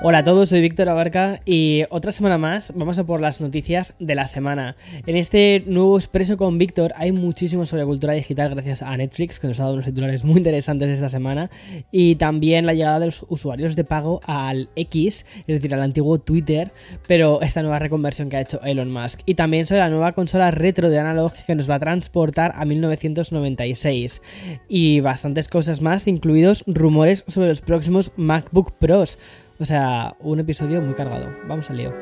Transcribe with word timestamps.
Hola 0.00 0.18
a 0.18 0.22
todos, 0.22 0.50
soy 0.50 0.60
Víctor 0.60 0.88
Abarca 0.88 1.40
y 1.44 1.82
otra 1.90 2.12
semana 2.12 2.38
más 2.38 2.72
vamos 2.76 3.00
a 3.00 3.04
por 3.04 3.20
las 3.20 3.40
noticias 3.40 3.94
de 3.98 4.14
la 4.14 4.28
semana. 4.28 4.76
En 5.06 5.16
este 5.16 5.64
nuevo 5.66 5.98
expreso 5.98 6.36
con 6.36 6.56
Víctor 6.56 6.92
hay 6.94 7.10
muchísimo 7.10 7.66
sobre 7.66 7.84
cultura 7.84 8.12
digital 8.12 8.50
gracias 8.50 8.82
a 8.82 8.96
Netflix 8.96 9.40
que 9.40 9.48
nos 9.48 9.58
ha 9.58 9.64
dado 9.64 9.74
unos 9.74 9.86
titulares 9.86 10.24
muy 10.24 10.36
interesantes 10.36 10.88
esta 10.90 11.08
semana 11.08 11.50
y 11.90 12.14
también 12.14 12.64
la 12.64 12.74
llegada 12.74 13.00
de 13.00 13.06
los 13.06 13.26
usuarios 13.28 13.74
de 13.74 13.82
pago 13.82 14.20
al 14.24 14.68
X, 14.76 15.26
es 15.48 15.56
decir, 15.56 15.74
al 15.74 15.82
antiguo 15.82 16.20
Twitter, 16.20 16.70
pero 17.08 17.42
esta 17.42 17.62
nueva 17.62 17.80
reconversión 17.80 18.30
que 18.30 18.36
ha 18.36 18.40
hecho 18.40 18.60
Elon 18.62 18.92
Musk. 18.92 19.22
Y 19.26 19.34
también 19.34 19.66
sobre 19.66 19.80
la 19.80 19.90
nueva 19.90 20.12
consola 20.12 20.52
retro 20.52 20.90
de 20.90 21.00
Analog 21.00 21.32
que 21.44 21.56
nos 21.56 21.68
va 21.68 21.74
a 21.74 21.80
transportar 21.80 22.52
a 22.54 22.64
1996 22.64 24.22
y 24.68 25.00
bastantes 25.00 25.48
cosas 25.48 25.82
más, 25.82 26.06
incluidos 26.06 26.62
rumores 26.68 27.24
sobre 27.26 27.48
los 27.48 27.62
próximos 27.62 28.12
MacBook 28.16 28.74
Pros. 28.78 29.18
O 29.60 29.64
sea, 29.64 30.16
un 30.20 30.38
episodio 30.38 30.80
muy 30.80 30.94
cargado. 30.94 31.34
Vamos 31.46 31.68
al 31.70 31.76
lío. 31.78 31.92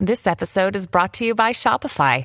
This 0.00 0.26
episode 0.26 0.74
is 0.74 0.86
brought 0.86 1.12
to 1.14 1.24
you 1.24 1.34
by 1.34 1.52
Shopify. 1.52 2.24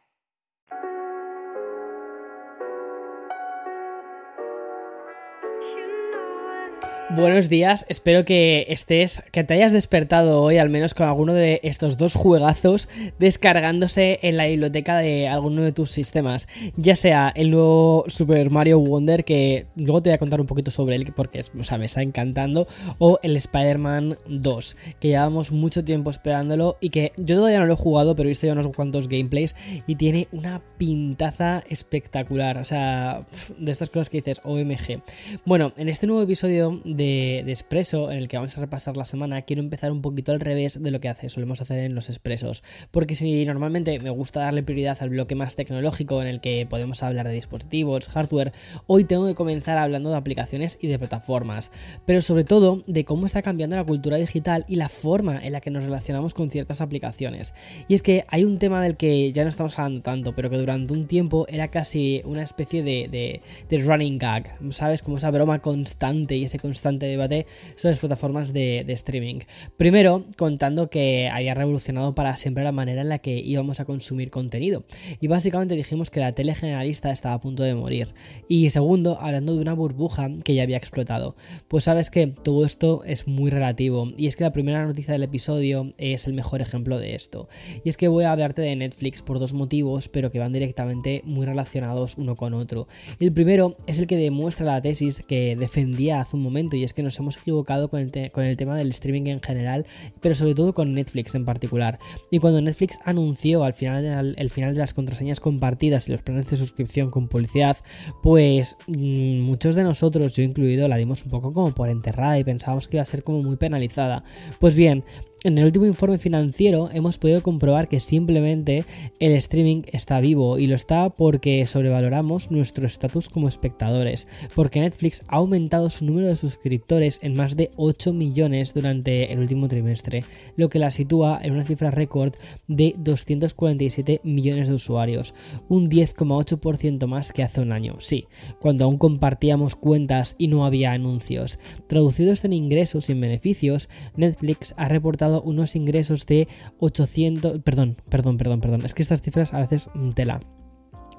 Buenos 7.15 7.49
días, 7.49 7.85
espero 7.89 8.23
que 8.23 8.65
estés, 8.69 9.21
que 9.33 9.43
te 9.43 9.53
hayas 9.53 9.73
despertado 9.73 10.41
hoy 10.41 10.59
al 10.59 10.69
menos 10.69 10.93
con 10.93 11.07
alguno 11.07 11.33
de 11.33 11.59
estos 11.61 11.97
dos 11.97 12.13
juegazos 12.13 12.87
descargándose 13.19 14.19
en 14.21 14.37
la 14.37 14.45
biblioteca 14.45 14.97
de 14.99 15.27
alguno 15.27 15.61
de 15.63 15.73
tus 15.73 15.91
sistemas, 15.91 16.47
ya 16.77 16.95
sea 16.95 17.33
el 17.35 17.51
nuevo 17.51 18.05
Super 18.07 18.49
Mario 18.49 18.79
Wonder 18.79 19.25
que 19.25 19.65
luego 19.75 20.01
te 20.01 20.09
voy 20.09 20.15
a 20.15 20.19
contar 20.19 20.39
un 20.39 20.47
poquito 20.47 20.71
sobre 20.71 20.95
él 20.95 21.11
porque 21.13 21.41
o 21.59 21.63
sea, 21.65 21.77
me 21.77 21.85
está 21.85 22.01
encantando, 22.01 22.65
o 22.97 23.19
el 23.23 23.35
Spider-Man 23.35 24.17
2 24.27 24.77
que 25.01 25.09
llevamos 25.09 25.51
mucho 25.51 25.83
tiempo 25.83 26.11
esperándolo 26.11 26.77
y 26.79 26.91
que 26.91 27.11
yo 27.17 27.35
todavía 27.35 27.59
no 27.59 27.65
lo 27.65 27.73
he 27.73 27.77
jugado 27.77 28.15
pero 28.15 28.27
he 28.27 28.31
visto 28.31 28.47
ya 28.47 28.53
unos 28.53 28.69
cuantos 28.69 29.09
gameplays 29.09 29.57
y 29.85 29.95
tiene 29.95 30.29
una 30.31 30.61
pintaza 30.77 31.61
espectacular, 31.69 32.57
o 32.57 32.63
sea, 32.63 33.27
de 33.57 33.71
estas 33.71 33.89
cosas 33.89 34.09
que 34.09 34.21
dices 34.21 34.39
OMG. 34.45 35.01
Bueno, 35.43 35.73
en 35.75 35.89
este 35.89 36.07
nuevo 36.07 36.21
episodio 36.21 36.79
de 36.85 37.00
de, 37.01 37.51
Expreso 37.51 38.11
en 38.11 38.17
el 38.17 38.27
que 38.27 38.37
vamos 38.37 38.57
a 38.57 38.61
repasar 38.61 38.95
la 38.95 39.05
semana, 39.05 39.41
quiero 39.41 39.61
empezar 39.61 39.91
un 39.91 40.01
poquito 40.01 40.31
al 40.31 40.39
revés 40.39 40.81
de 40.81 40.91
lo 40.91 40.99
que 40.99 41.13
solemos 41.29 41.59
hacer 41.61 41.79
en 41.79 41.95
los 41.95 42.09
expresos. 42.09 42.63
Porque 42.91 43.15
si 43.15 43.45
normalmente 43.45 43.99
me 43.99 44.09
gusta 44.09 44.41
darle 44.41 44.63
prioridad 44.63 44.97
al 45.01 45.09
bloque 45.09 45.35
más 45.35 45.55
tecnológico 45.55 46.21
en 46.21 46.27
el 46.27 46.41
que 46.41 46.65
podemos 46.69 47.03
hablar 47.03 47.27
de 47.27 47.33
dispositivos, 47.33 48.07
hardware, 48.07 48.53
hoy 48.87 49.03
tengo 49.03 49.27
que 49.27 49.35
comenzar 49.35 49.77
hablando 49.77 50.09
de 50.09 50.15
aplicaciones 50.15 50.77
y 50.81 50.87
de 50.87 50.97
plataformas. 50.97 51.71
Pero 52.05 52.21
sobre 52.21 52.43
todo 52.43 52.83
de 52.87 53.05
cómo 53.05 53.25
está 53.25 53.41
cambiando 53.41 53.75
la 53.75 53.83
cultura 53.83 54.17
digital 54.17 54.65
y 54.67 54.75
la 54.75 54.89
forma 54.89 55.39
en 55.43 55.53
la 55.53 55.61
que 55.61 55.71
nos 55.71 55.83
relacionamos 55.83 56.33
con 56.33 56.49
ciertas 56.49 56.81
aplicaciones. 56.81 57.53
Y 57.87 57.95
es 57.95 58.01
que 58.01 58.25
hay 58.29 58.43
un 58.43 58.59
tema 58.59 58.81
del 58.81 58.97
que 58.97 59.31
ya 59.31 59.43
no 59.43 59.49
estamos 59.49 59.77
hablando 59.77 60.01
tanto, 60.01 60.33
pero 60.35 60.49
que 60.49 60.57
durante 60.57 60.93
un 60.93 61.05
tiempo 61.07 61.45
era 61.47 61.69
casi 61.69 62.21
una 62.25 62.43
especie 62.43 62.83
de, 62.83 63.41
de 63.69 63.77
running 63.77 64.17
gag, 64.17 64.57
¿sabes? 64.69 65.01
Como 65.01 65.17
esa 65.17 65.31
broma 65.31 65.59
constante 65.59 66.35
y 66.37 66.45
ese 66.45 66.59
constante 66.59 66.90
debate 66.99 67.45
sobre 67.75 67.91
las 67.91 67.99
plataformas 67.99 68.53
de, 68.53 68.85
streaming. 68.91 69.39
Primero, 69.77 70.25
contando 70.37 70.89
que 70.89 71.29
había 71.31 71.53
revolucionado 71.53 72.13
para 72.13 72.37
siempre 72.37 72.63
la 72.63 72.71
manera 72.71 73.01
en 73.01 73.09
la 73.09 73.19
que 73.19 73.39
íbamos 73.39 73.79
a 73.79 73.85
consumir 73.85 74.29
contenido. 74.31 74.83
Y 75.19 75.27
básicamente 75.27 75.75
dijimos 75.75 76.09
que 76.09 76.19
la 76.19 76.33
tele 76.33 76.55
generalista 76.55 77.11
estaba 77.11 77.35
a 77.35 77.39
punto 77.39 77.63
de 77.63 77.75
morir. 77.75 78.13
Y 78.47 78.69
segundo, 78.69 79.19
hablando 79.19 79.55
de 79.55 79.61
una 79.61 79.73
burbuja 79.73 80.29
que 80.43 80.55
ya 80.55 80.63
había 80.63 80.77
explotado. 80.77 81.35
Pues 81.67 81.85
sabes 81.85 82.09
que 82.09 82.27
todo 82.27 82.65
esto 82.65 83.03
es 83.05 83.27
muy 83.27 83.49
relativo. 83.49 84.11
Y 84.17 84.27
es 84.27 84.35
que 84.35 84.43
la 84.43 84.53
primera 84.53 84.85
noticia 84.85 85.13
del 85.13 85.23
episodio 85.23 85.91
es 85.97 86.27
el 86.27 86.33
mejor 86.33 86.61
ejemplo 86.61 86.99
de 86.99 87.15
esto. 87.15 87.47
Y 87.83 87.89
es 87.89 87.97
que 87.97 88.07
voy 88.07 88.25
a 88.25 88.31
hablarte 88.31 88.61
de 88.61 88.75
Netflix 88.75 89.21
por 89.21 89.39
dos 89.39 89.53
motivos, 89.53 90.07
pero 90.07 90.31
que 90.31 90.39
van 90.39 90.53
directamente 90.53 91.21
muy 91.25 91.45
relacionados 91.45 92.17
uno 92.17 92.35
con 92.35 92.53
otro. 92.53 92.87
El 93.19 93.31
primero 93.31 93.75
es 93.87 93.99
el 93.99 94.07
que 94.07 94.17
demuestra 94.17 94.65
la 94.65 94.81
tesis 94.81 95.23
que 95.27 95.55
defendía 95.55 96.21
hace 96.21 96.35
un 96.35 96.43
momento 96.43 96.75
y 96.81 96.83
es 96.83 96.93
que 96.93 97.03
nos 97.03 97.17
hemos 97.19 97.37
equivocado 97.37 97.89
con 97.89 97.99
el, 97.99 98.31
con 98.31 98.43
el 98.43 98.57
tema 98.57 98.75
del 98.75 98.89
streaming 98.89 99.27
en 99.27 99.39
general, 99.39 99.85
pero 100.19 100.33
sobre 100.33 100.55
todo 100.55 100.73
con 100.73 100.93
Netflix 100.93 101.35
en 101.35 101.45
particular. 101.45 101.99
Y 102.31 102.39
cuando 102.39 102.59
Netflix 102.59 102.99
anunció 103.05 103.63
al 103.63 103.73
final, 103.73 104.35
el 104.37 104.49
final 104.49 104.73
de 104.73 104.79
las 104.79 104.93
contraseñas 104.93 105.39
compartidas 105.39 106.09
y 106.09 106.11
los 106.11 106.23
planes 106.23 106.49
de 106.49 106.57
suscripción 106.57 107.11
con 107.11 107.27
publicidad, 107.27 107.77
pues 108.23 108.77
mm, 108.87 109.41
muchos 109.41 109.75
de 109.75 109.83
nosotros, 109.83 110.35
yo 110.35 110.43
incluido, 110.43 110.87
la 110.87 110.97
dimos 110.97 111.23
un 111.23 111.31
poco 111.31 111.53
como 111.53 111.71
por 111.71 111.89
enterrada 111.89 112.39
y 112.39 112.43
pensábamos 112.43 112.87
que 112.87 112.97
iba 112.97 113.03
a 113.03 113.05
ser 113.05 113.23
como 113.23 113.43
muy 113.43 113.57
penalizada. 113.57 114.23
Pues 114.59 114.75
bien, 114.75 115.03
en 115.43 115.57
el 115.57 115.65
último 115.65 115.87
informe 115.87 116.19
financiero 116.19 116.89
hemos 116.93 117.17
podido 117.17 117.41
comprobar 117.41 117.87
que 117.87 117.99
simplemente 117.99 118.85
el 119.19 119.31
streaming 119.33 119.81
está 119.91 120.19
vivo 120.19 120.59
y 120.59 120.67
lo 120.67 120.75
está 120.75 121.09
porque 121.09 121.65
sobrevaloramos 121.65 122.51
nuestro 122.51 122.85
estatus 122.85 123.27
como 123.27 123.47
espectadores, 123.47 124.27
porque 124.53 124.81
Netflix 124.81 125.23
ha 125.27 125.37
aumentado 125.37 125.89
su 125.89 126.05
número 126.05 126.27
de 126.27 126.35
suscriptores 126.35 127.19
en 127.23 127.35
más 127.35 127.55
de 127.55 127.71
8 127.75 128.13
millones 128.13 128.75
durante 128.75 129.33
el 129.33 129.39
último 129.39 129.67
trimestre, 129.67 130.25
lo 130.57 130.69
que 130.69 130.77
la 130.77 130.91
sitúa 130.91 131.39
en 131.41 131.53
una 131.53 131.65
cifra 131.65 131.89
récord 131.89 132.35
de 132.67 132.93
247 132.99 134.21
millones 134.23 134.67
de 134.67 134.75
usuarios, 134.75 135.33
un 135.69 135.89
10,8% 135.89 137.07
más 137.07 137.31
que 137.31 137.41
hace 137.41 137.61
un 137.61 137.71
año, 137.71 137.95
sí, 137.99 138.27
cuando 138.59 138.85
aún 138.85 138.99
compartíamos 138.99 139.75
cuentas 139.75 140.35
y 140.37 140.49
no 140.49 140.65
había 140.65 140.91
anuncios. 140.91 141.57
Traducidos 141.87 142.45
en 142.45 142.53
ingresos 142.53 143.09
y 143.09 143.13
en 143.13 143.21
beneficios, 143.21 143.89
Netflix 144.15 144.75
ha 144.77 144.87
reportado 144.87 145.30
unos 145.39 145.75
ingresos 145.75 146.25
de 146.25 146.47
800, 146.79 147.59
perdón, 147.59 147.97
perdón, 148.09 148.37
perdón, 148.37 148.61
perdón, 148.61 148.85
es 148.85 148.93
que 148.93 149.01
estas 149.01 149.21
cifras 149.21 149.53
a 149.53 149.59
veces 149.59 149.89
tela 150.13 150.39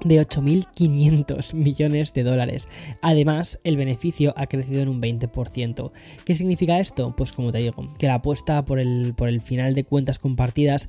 de 0.05 0.21
8.500 0.21 1.55
millones 1.55 2.13
de 2.13 2.23
dólares. 2.23 2.69
Además, 3.01 3.61
el 3.65 3.77
beneficio 3.77 4.35
ha 4.37 4.47
crecido 4.47 4.83
en 4.83 4.89
un 4.89 5.01
20%. 5.01 5.93
¿Qué 6.25 6.35
significa 6.35 6.81
esto? 6.81 7.15
Pues 7.17 7.33
como 7.33 7.53
te 7.53 7.59
digo, 7.59 7.75
que 7.99 8.07
la 8.07 8.15
apuesta 8.15 8.65
por 8.65 8.79
el, 8.79 9.15
por 9.17 9.29
el 9.29 9.41
final 9.41 9.75
de 9.75 9.85
cuentas 9.85 10.19
compartidas 10.19 10.89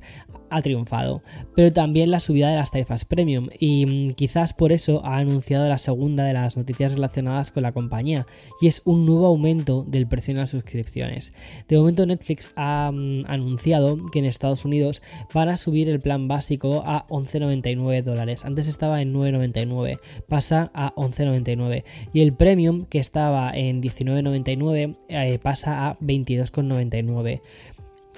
ha 0.50 0.62
triunfado, 0.62 1.22
pero 1.56 1.72
también 1.72 2.10
la 2.10 2.20
subida 2.20 2.48
de 2.48 2.56
las 2.56 2.70
tarifas 2.70 3.04
premium 3.04 3.48
y 3.58 3.86
mm, 3.86 4.10
quizás 4.10 4.52
por 4.52 4.72
eso 4.72 5.04
ha 5.04 5.16
anunciado 5.16 5.68
la 5.68 5.78
segunda 5.78 6.24
de 6.24 6.32
las 6.32 6.56
noticias 6.56 6.92
relacionadas 6.92 7.50
con 7.50 7.64
la 7.64 7.72
compañía 7.72 8.26
y 8.60 8.68
es 8.68 8.80
un 8.84 9.04
nuevo 9.04 9.26
aumento 9.26 9.84
del 9.88 10.06
precio 10.06 10.32
en 10.32 10.38
las 10.38 10.50
suscripciones. 10.50 11.32
De 11.66 11.76
momento 11.76 12.06
Netflix 12.06 12.52
ha 12.54 12.90
mm, 12.92 13.24
anunciado 13.26 13.98
que 14.12 14.20
en 14.20 14.26
Estados 14.26 14.64
Unidos 14.64 15.02
van 15.32 15.48
a 15.48 15.56
subir 15.56 15.88
el 15.88 16.00
plan 16.00 16.28
básico 16.28 16.82
a 16.86 17.06
11,99 17.08 18.02
dólares. 18.02 18.44
Antes 18.44 18.68
estaba 18.68 19.02
en 19.02 19.03
9,99, 19.12 19.98
pasa 20.28 20.70
a 20.74 20.94
11,99 20.94 21.84
y 22.12 22.20
el 22.20 22.32
premium 22.32 22.86
que 22.86 22.98
estaba 22.98 23.50
en 23.54 23.82
19,99 23.82 24.96
eh, 25.08 25.38
pasa 25.42 25.88
a 25.88 25.98
22,99 25.98 27.40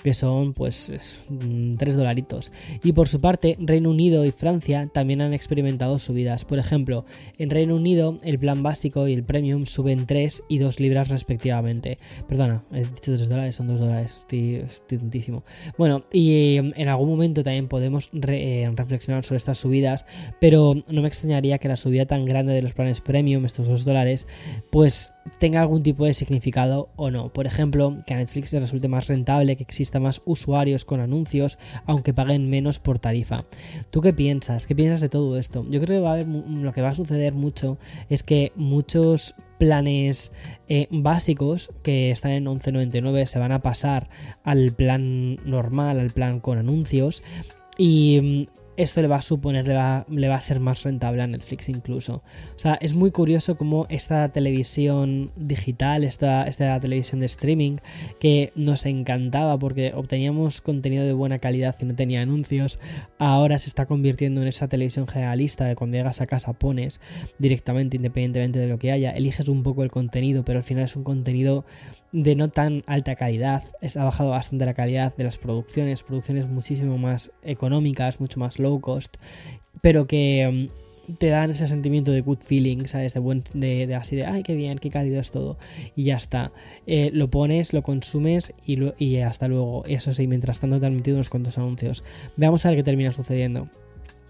que 0.06 0.14
son 0.14 0.52
pues 0.52 0.86
3 0.86 1.26
mm, 1.28 1.98
dolaritos. 1.98 2.52
Y 2.84 2.92
por 2.92 3.08
su 3.08 3.20
parte, 3.20 3.56
Reino 3.58 3.90
Unido 3.90 4.24
y 4.24 4.30
Francia 4.30 4.88
también 4.94 5.20
han 5.20 5.32
experimentado 5.32 5.98
subidas. 5.98 6.44
Por 6.44 6.60
ejemplo, 6.60 7.04
en 7.38 7.50
Reino 7.50 7.74
Unido 7.74 8.20
el 8.22 8.38
plan 8.38 8.62
básico 8.62 9.08
y 9.08 9.14
el 9.14 9.24
premium 9.24 9.66
suben 9.66 10.06
3 10.06 10.44
y 10.48 10.58
2 10.58 10.78
libras 10.78 11.08
respectivamente. 11.08 11.98
Perdona, 12.28 12.62
he 12.70 12.82
dicho 12.82 13.16
3 13.16 13.28
dólares, 13.28 13.56
son 13.56 13.66
2 13.66 13.80
dólares, 13.80 14.18
estoy, 14.20 14.62
estoy 14.64 15.00
Bueno, 15.76 16.04
y 16.12 16.54
em, 16.54 16.72
en 16.76 16.88
algún 16.88 17.08
momento 17.08 17.42
también 17.42 17.66
podemos 17.66 18.08
eh, 18.12 18.70
reflexionar 18.76 19.24
sobre 19.24 19.38
estas 19.38 19.58
subidas, 19.58 20.06
pero 20.40 20.74
no 20.86 21.02
me 21.02 21.08
extrañaría 21.08 21.58
que 21.58 21.66
la 21.66 21.76
subida 21.76 22.06
tan 22.06 22.26
grande 22.26 22.52
de 22.52 22.62
los 22.62 22.74
planes 22.74 23.00
premium, 23.00 23.44
estos 23.44 23.66
2 23.66 23.84
dólares, 23.84 24.28
pues 24.70 25.12
tenga 25.40 25.60
algún 25.60 25.82
tipo 25.82 26.04
de 26.04 26.14
significado 26.14 26.90
o 26.94 27.10
no. 27.10 27.32
Por 27.32 27.48
ejemplo, 27.48 27.96
que 28.06 28.14
a 28.14 28.18
Netflix 28.18 28.52
le 28.52 28.60
resulte 28.60 28.88
más 28.88 29.08
rentable 29.08 29.56
que 29.56 29.62
exista 29.62 29.95
más 30.00 30.22
usuarios 30.24 30.84
con 30.84 31.00
anuncios, 31.00 31.58
aunque 31.86 32.14
paguen 32.14 32.50
menos 32.50 32.78
por 32.78 32.98
tarifa. 32.98 33.44
¿Tú 33.90 34.00
qué 34.00 34.12
piensas? 34.12 34.66
¿Qué 34.66 34.74
piensas 34.74 35.00
de 35.00 35.08
todo 35.08 35.38
esto? 35.38 35.64
Yo 35.70 35.80
creo 35.80 36.02
que 36.02 36.24
lo 36.50 36.72
que 36.72 36.82
va 36.82 36.90
a 36.90 36.94
suceder 36.94 37.34
mucho 37.34 37.78
es 38.08 38.22
que 38.22 38.52
muchos 38.56 39.34
planes 39.58 40.32
eh, 40.68 40.86
básicos 40.90 41.70
que 41.82 42.10
están 42.10 42.32
en 42.32 42.46
11.99 42.46 43.26
se 43.26 43.38
van 43.38 43.52
a 43.52 43.62
pasar 43.62 44.08
al 44.44 44.72
plan 44.72 45.36
normal, 45.48 45.98
al 45.98 46.10
plan 46.10 46.40
con 46.40 46.58
anuncios 46.58 47.22
y 47.78 48.46
mm, 48.48 48.65
esto 48.76 49.02
le 49.02 49.08
va 49.08 49.16
a 49.16 49.22
suponer, 49.22 49.66
le 49.66 49.74
va, 49.74 50.06
le 50.08 50.28
va, 50.28 50.36
a 50.36 50.40
ser 50.40 50.60
más 50.60 50.82
rentable 50.82 51.22
a 51.22 51.26
Netflix 51.26 51.68
incluso. 51.68 52.22
O 52.54 52.58
sea, 52.58 52.78
es 52.80 52.94
muy 52.94 53.10
curioso 53.10 53.56
cómo 53.56 53.86
esta 53.88 54.28
televisión 54.30 55.30
digital, 55.36 56.04
esta, 56.04 56.46
esta 56.46 56.78
televisión 56.80 57.20
de 57.20 57.26
streaming, 57.26 57.76
que 58.20 58.52
nos 58.54 58.86
encantaba 58.86 59.58
porque 59.58 59.92
obteníamos 59.94 60.60
contenido 60.60 61.04
de 61.04 61.12
buena 61.12 61.38
calidad 61.38 61.74
y 61.80 61.84
no 61.84 61.94
tenía 61.94 62.22
anuncios, 62.22 62.80
ahora 63.18 63.58
se 63.58 63.68
está 63.68 63.86
convirtiendo 63.86 64.42
en 64.42 64.48
esa 64.48 64.68
televisión 64.68 65.06
generalista 65.06 65.68
que 65.68 65.76
cuando 65.76 65.96
llegas 65.96 66.20
a 66.20 66.26
casa 66.26 66.52
pones 66.52 67.00
directamente, 67.38 67.96
independientemente 67.96 68.58
de 68.58 68.66
lo 68.66 68.78
que 68.78 68.92
haya, 68.92 69.10
eliges 69.10 69.48
un 69.48 69.62
poco 69.62 69.82
el 69.82 69.90
contenido, 69.90 70.44
pero 70.44 70.58
al 70.58 70.64
final 70.64 70.84
es 70.84 70.96
un 70.96 71.04
contenido 71.04 71.64
de 72.12 72.34
no 72.34 72.48
tan 72.48 72.82
alta 72.86 73.16
calidad. 73.16 73.62
Ha 73.96 74.04
bajado 74.04 74.30
bastante 74.30 74.66
la 74.66 74.74
calidad 74.74 75.14
de 75.16 75.24
las 75.24 75.38
producciones, 75.38 76.02
producciones 76.02 76.48
muchísimo 76.48 76.98
más 76.98 77.32
económicas, 77.42 78.20
mucho 78.20 78.40
más 78.40 78.58
low 78.58 78.80
cost, 78.80 79.16
pero 79.80 80.06
que 80.06 80.68
mm, 81.08 81.14
te 81.18 81.28
dan 81.28 81.50
ese 81.50 81.68
sentimiento 81.68 82.12
de 82.12 82.20
good 82.20 82.40
feeling, 82.44 82.86
¿sabes? 82.86 83.14
De, 83.14 83.20
buen, 83.20 83.44
de, 83.54 83.94
así 83.94 84.16
de, 84.16 84.26
ay, 84.26 84.42
qué 84.42 84.54
bien, 84.54 84.78
qué 84.78 84.90
cálido 84.90 85.20
es 85.20 85.30
todo. 85.30 85.58
Y 85.94 86.04
ya 86.04 86.16
está. 86.16 86.52
Eh, 86.86 87.10
lo 87.12 87.30
pones, 87.30 87.72
lo 87.72 87.82
consumes 87.82 88.52
y, 88.64 88.78
y 89.02 89.18
hasta 89.18 89.48
luego. 89.48 89.84
Eso 89.86 90.12
sí, 90.12 90.26
mientras 90.26 90.60
tanto 90.60 90.80
te 90.80 90.86
han 90.86 90.96
metido 90.96 91.16
unos 91.16 91.30
cuantos 91.30 91.58
anuncios. 91.58 92.04
Veamos 92.36 92.66
a 92.66 92.70
ver 92.70 92.78
qué 92.78 92.84
termina 92.84 93.10
sucediendo. 93.12 93.68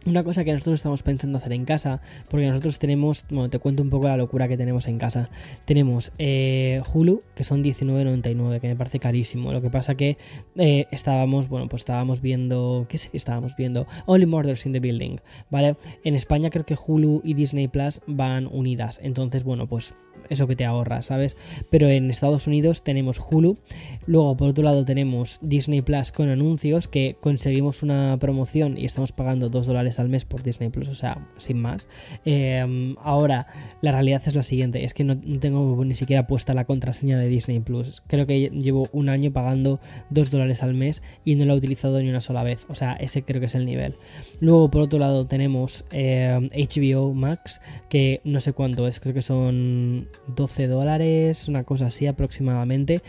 Una 0.07 0.23
cosa 0.23 0.45
que 0.45 0.53
nosotros 0.53 0.75
estamos 0.75 1.03
pensando 1.03 1.39
hacer 1.39 1.53
en 1.53 1.65
casa, 1.65 2.01
porque 2.29 2.47
nosotros 2.47 2.79
tenemos, 2.79 3.25
bueno, 3.29 3.51
te 3.51 3.59
cuento 3.59 3.83
un 3.83 3.91
poco 3.91 4.07
la 4.07 4.17
locura 4.17 4.47
que 4.47 4.57
tenemos 4.57 4.87
en 4.87 4.99
casa. 4.99 5.31
Tenemos 5.65 6.13
eh, 6.19 6.81
Hulu, 6.95 7.25
que 7.35 7.43
son 7.43 7.65
19.99, 7.65 8.61
que 8.61 8.69
me 8.69 8.77
parece 8.77 9.01
carísimo. 9.01 9.53
Lo 9.53 9.61
que 9.61 9.69
pasa 9.69 9.97
que 9.97 10.17
eh, 10.55 10.87
estábamos, 10.93 11.49
bueno, 11.49 11.69
pues 11.69 11.81
estábamos 11.81 12.21
viendo, 12.21 12.87
¿qué 12.89 12.99
serie 12.99 13.19
estábamos 13.19 13.57
viendo? 13.57 13.89
Only 14.07 14.27
Murders 14.27 14.65
in 14.65 14.73
the 14.73 14.81
Building, 14.81 15.17
¿vale? 15.51 15.77
En 16.05 16.15
España 16.15 16.51
creo 16.51 16.65
que 16.65 16.77
Hulu 16.77 17.23
y 17.25 17.35
Disney 17.35 17.67
Plus 17.67 18.01
van 18.07 18.47
unidas, 18.47 19.01
entonces, 19.03 19.43
bueno, 19.43 19.67
pues 19.67 19.93
eso 20.31 20.47
que 20.47 20.57
te 20.57 20.65
ahorras, 20.65 21.07
¿sabes? 21.07 21.37
Pero 21.71 21.89
en 21.89 22.11
Estados 22.11 22.47
Unidos 22.47 22.83
tenemos 22.85 23.21
Hulu, 23.21 23.59
luego 24.07 24.37
por 24.37 24.49
otro 24.49 24.65
lado 24.65 24.85
tenemos 24.85 25.39
Disney 25.43 25.83
Plus 25.83 26.13
con 26.13 26.29
anuncios, 26.29 26.89
que 26.89 27.17
conseguimos 27.21 27.83
una 27.83 28.17
promoción 28.21 28.77
y 28.79 28.85
estamos 28.85 29.13
pagando 29.13 29.49
2 29.49 29.67
dólares 29.67 29.99
al 29.99 30.09
mes 30.09 30.25
por 30.25 30.43
Disney 30.43 30.69
Plus, 30.69 30.89
o 30.89 30.95
sea, 30.95 31.27
sin 31.39 31.61
más. 31.61 31.89
Em, 32.25 32.97
ahora, 33.01 33.47
la 33.81 33.93
realidad 33.93 34.23
es 34.27 34.35
la 34.35 34.43
siguiente, 34.43 34.85
es 34.85 34.95
que 34.95 35.05
no, 35.05 35.19
tengo 35.39 35.85
ni 35.85 35.95
siquiera 35.95 36.27
puesta 36.27 36.55
la 36.55 36.65
contraseña 36.65 37.19
de 37.19 37.29
Disney 37.29 37.61
Plus. 37.61 38.03
Creo 38.07 38.27
que 38.27 38.51
llevo 38.51 38.89
un 38.93 39.09
año 39.09 39.33
pagando 39.33 39.81
2 40.11 40.31
dólares 40.31 40.63
al 40.63 40.75
mes 40.75 41.03
y 41.25 41.35
no 41.35 41.45
lo 41.45 41.55
he 41.55 41.57
utilizado 41.57 42.01
ni 42.01 42.09
una 42.09 42.21
sola 42.21 42.43
vez, 42.43 42.67
o 42.69 42.75
sea, 42.75 42.95
ese 42.95 43.23
creo 43.23 43.41
que 43.41 43.47
es 43.47 43.55
el 43.55 43.67
nivel. 43.67 43.95
Luego, 44.41 44.71
por 44.71 44.83
otro 44.83 44.99
lado, 44.99 45.27
tenemos 45.27 45.85
HBO 45.91 47.11
em, 47.11 47.17
Max, 47.17 47.61
que 47.89 48.21
no 48.25 48.41
sé 48.41 48.53
cuánto 48.53 48.87
es, 48.87 49.01
creo 49.01 49.15
que 49.15 49.23
son 49.23 50.09
12 50.29 50.67
dólares, 50.67 51.49
una 51.49 51.65
cosa 51.65 51.87
así 51.87 52.07
aproximadamente. 52.07 53.03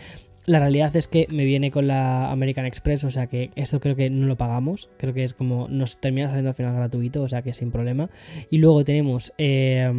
La 0.46 0.60
realidad 0.60 0.96
es 0.96 1.08
que 1.08 1.26
me 1.30 1.44
viene 1.44 1.70
con 1.70 1.86
la 1.88 2.30
American 2.30 2.64
Express, 2.64 3.04
o 3.04 3.10
sea 3.10 3.26
que 3.26 3.50
esto 3.54 3.80
creo 3.80 3.96
que 3.96 4.08
no 4.08 4.26
lo 4.26 4.36
pagamos. 4.36 4.88
Creo 4.96 5.12
que 5.12 5.22
es 5.22 5.34
como 5.34 5.68
nos 5.68 5.98
termina 5.98 6.28
saliendo 6.28 6.48
al 6.48 6.54
final 6.54 6.74
gratuito, 6.74 7.22
o 7.22 7.28
sea 7.28 7.42
que 7.42 7.52
sin 7.52 7.70
problema. 7.70 8.08
Y 8.50 8.56
luego 8.56 8.82
tenemos 8.82 9.34
eh, 9.36 9.92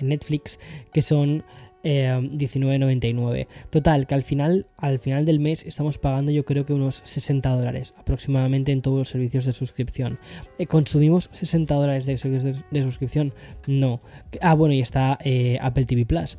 Netflix, 0.00 0.60
que 0.92 1.02
son 1.02 1.42
19.99. 1.82 3.36
Eh, 3.36 3.48
Total, 3.70 4.06
que 4.06 4.14
al 4.14 4.22
final, 4.22 4.66
al 4.76 4.98
final 4.98 5.24
del 5.24 5.40
mes 5.40 5.64
estamos 5.66 5.98
pagando 5.98 6.32
yo 6.32 6.44
creo 6.44 6.66
que 6.66 6.72
unos 6.72 7.02
60 7.04 7.48
dólares 7.48 7.94
aproximadamente 7.98 8.72
en 8.72 8.82
todos 8.82 8.98
los 8.98 9.08
servicios 9.08 9.44
de 9.44 9.52
suscripción. 9.52 10.18
Eh, 10.58 10.66
¿Consumimos 10.66 11.28
60 11.32 11.74
dólares 11.74 12.06
de 12.06 12.18
servicios 12.18 12.64
de, 12.70 12.82
suscripción? 12.82 13.32
No. 13.66 14.00
Ah, 14.40 14.54
bueno, 14.54 14.74
y 14.74 14.80
está 14.80 15.18
Apple 15.60 15.84
TV 15.84 16.06
Plus. 16.06 16.38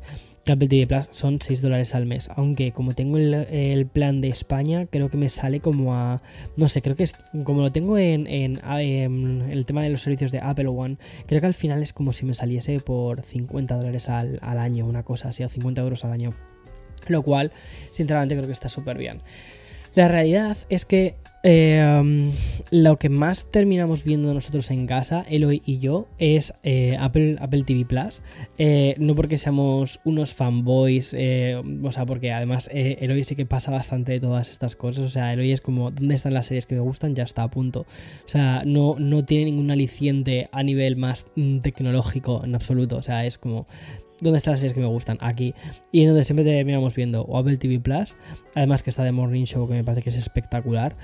Apple 0.50 0.66
TV 0.66 0.86
Plus 0.86 1.06
son 1.10 1.40
6 1.40 1.62
dólares 1.62 1.94
al 1.94 2.06
mes. 2.06 2.28
Aunque 2.34 2.72
como 2.72 2.94
tengo 2.94 3.18
el, 3.18 3.86
plan 3.86 4.20
de 4.20 4.28
España, 4.28 4.86
creo 4.86 5.08
que 5.08 5.16
me 5.16 5.28
sale 5.30 5.60
como 5.60 5.94
a. 5.94 6.22
No 6.56 6.68
sé, 6.68 6.82
creo 6.82 6.96
que 6.96 7.04
es. 7.04 7.14
Como 7.44 7.62
lo 7.62 7.70
tengo 7.70 7.96
en, 7.98 8.26
el 8.26 9.66
tema 9.66 9.82
de 9.82 9.90
los 9.90 10.02
servicios 10.02 10.32
de 10.32 10.40
Apple 10.40 10.68
One, 10.68 10.96
creo 11.26 11.40
que 11.40 11.46
al 11.46 11.54
final 11.54 11.82
es 11.82 11.92
como 11.92 12.12
si 12.12 12.26
me 12.26 12.34
saliese 12.34 12.80
por 12.80 13.22
50 13.22 13.76
dólares 13.76 14.08
al, 14.08 14.38
al 14.42 14.58
año, 14.58 14.86
una 14.86 15.04
cosa 15.04 15.28
así, 15.28 15.44
o 15.44 15.48
50 15.48 15.80
euros 15.80 16.04
al 16.04 16.12
año. 16.12 16.34
Lo 17.08 17.22
cual, 17.22 17.52
sinceramente, 17.90 18.34
creo 18.34 18.46
que 18.46 18.52
está 18.52 18.68
súper 18.68 18.98
bien. 18.98 19.22
La 19.94 20.08
realidad 20.08 20.56
es 20.68 20.84
que 20.84 21.16
eh, 21.44 22.30
lo 22.70 22.98
que 22.98 23.08
más 23.08 23.50
terminamos 23.50 24.04
viendo 24.04 24.32
nosotros 24.32 24.70
en 24.70 24.86
casa, 24.86 25.24
Eloy 25.28 25.60
y 25.66 25.78
yo, 25.78 26.06
es 26.18 26.54
eh, 26.62 26.96
Apple, 26.98 27.36
Apple 27.40 27.64
TV 27.64 27.84
Plus. 27.84 28.22
Eh, 28.58 28.94
no 28.98 29.14
porque 29.14 29.38
seamos 29.38 30.00
unos 30.04 30.34
fanboys, 30.34 31.14
o 31.14 31.92
sea, 31.92 32.06
porque 32.06 32.32
además 32.32 32.70
Eloy 32.72 33.24
sí 33.24 33.34
que 33.34 33.44
pasa 33.44 33.70
bastante 33.70 34.12
de 34.12 34.20
todas 34.20 34.50
estas 34.50 34.76
cosas. 34.76 35.04
O 35.04 35.08
sea, 35.08 35.32
Eloy 35.32 35.52
es 35.52 35.60
como, 35.60 35.90
¿dónde 35.90 36.14
están 36.14 36.34
las 36.34 36.46
series 36.46 36.66
que 36.66 36.76
me 36.76 36.80
gustan? 36.80 37.14
Ya 37.14 37.24
está, 37.24 37.42
a 37.42 37.50
punto. 37.50 37.80
O 38.24 38.28
sea, 38.28 38.62
no, 38.64 38.96
no 38.98 39.24
tiene 39.24 39.46
ningún 39.46 39.70
aliciente 39.70 40.48
a 40.52 40.62
nivel 40.62 40.96
más 40.96 41.26
mm, 41.34 41.58
tecnológico 41.58 42.42
en 42.44 42.54
absoluto. 42.54 42.96
O 42.96 43.02
sea, 43.02 43.26
es 43.26 43.36
como, 43.36 43.66
¿Dónde 44.22 44.38
están 44.38 44.52
las 44.52 44.60
series 44.60 44.72
que 44.74 44.80
me 44.80 44.86
gustan? 44.86 45.18
Aquí. 45.20 45.52
Y 45.90 46.02
en 46.02 46.08
donde 46.08 46.22
siempre 46.22 46.44
terminamos 46.44 46.94
viendo 46.94 47.22
o 47.22 47.36
Apple 47.38 47.56
TV 47.56 47.80
Plus, 47.80 48.16
además 48.54 48.84
que 48.84 48.90
está 48.90 49.02
de 49.02 49.10
Morning 49.10 49.44
Show, 49.44 49.66
que 49.66 49.74
me 49.74 49.82
parece 49.82 50.02
que 50.02 50.10
es 50.10 50.16
espectacular. 50.16 50.94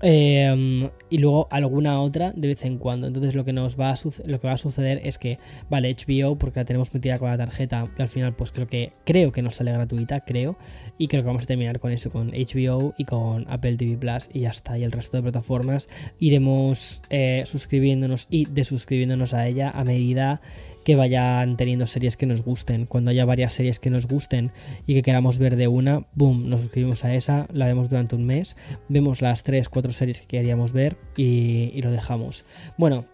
Em, 0.00 0.90
y 1.10 1.18
luego 1.18 1.48
alguna 1.50 2.00
otra 2.00 2.32
de 2.36 2.48
vez 2.48 2.64
en 2.64 2.78
cuando. 2.78 3.06
Entonces 3.06 3.34
lo 3.34 3.44
que 3.44 3.52
nos 3.52 3.80
va 3.80 3.90
a 3.90 3.96
lo 4.26 4.38
que 4.38 4.46
va 4.46 4.52
a 4.52 4.58
suceder 4.58 5.00
es 5.02 5.18
que, 5.18 5.38
vale, 5.70 5.94
HBO, 5.94 6.36
porque 6.36 6.60
la 6.60 6.64
tenemos 6.64 6.92
metida 6.94 7.18
con 7.18 7.30
la 7.30 7.38
tarjeta, 7.38 7.88
y 7.98 8.02
al 8.02 8.08
final, 8.08 8.34
pues 8.34 8.52
creo 8.52 8.66
que 8.66 8.92
creo 9.04 9.32
que 9.32 9.42
nos 9.42 9.56
sale 9.56 9.72
gratuita, 9.72 10.20
creo. 10.20 10.56
Y 10.98 11.08
creo 11.08 11.22
que 11.22 11.28
vamos 11.28 11.44
a 11.44 11.46
terminar 11.46 11.80
con 11.80 11.90
eso, 11.90 12.10
con 12.10 12.32
HBO 12.32 12.94
y 12.98 13.04
con 13.06 13.46
Apple 13.48 13.76
TV 13.76 13.96
Plus. 13.96 14.28
Y 14.32 14.40
ya 14.40 14.50
está. 14.50 14.78
Y 14.78 14.84
el 14.84 14.92
resto 14.92 15.16
de 15.16 15.22
plataformas 15.22 15.88
iremos 16.20 17.00
eh, 17.08 17.44
suscribiéndonos 17.46 18.28
y 18.30 18.44
desuscribiéndonos 18.44 19.32
a 19.32 19.48
ella 19.48 19.70
a 19.70 19.84
medida 19.84 20.42
que 20.88 20.96
vayan 20.96 21.58
teniendo 21.58 21.84
series 21.84 22.16
que 22.16 22.24
nos 22.24 22.40
gusten. 22.40 22.86
Cuando 22.86 23.10
haya 23.10 23.26
varias 23.26 23.52
series 23.52 23.78
que 23.78 23.90
nos 23.90 24.06
gusten 24.06 24.52
y 24.86 24.94
que 24.94 25.02
queramos 25.02 25.38
ver 25.38 25.56
de 25.56 25.68
una, 25.68 26.06
boom, 26.14 26.48
nos 26.48 26.62
suscribimos 26.62 27.04
a 27.04 27.14
esa, 27.14 27.46
la 27.52 27.66
vemos 27.66 27.90
durante 27.90 28.16
un 28.16 28.24
mes, 28.24 28.56
vemos 28.88 29.20
las 29.20 29.42
3, 29.42 29.68
4 29.68 29.92
series 29.92 30.22
que 30.22 30.26
queríamos 30.26 30.72
ver 30.72 30.96
y, 31.14 31.72
y 31.74 31.82
lo 31.82 31.90
dejamos. 31.90 32.46
Bueno, 32.78 33.04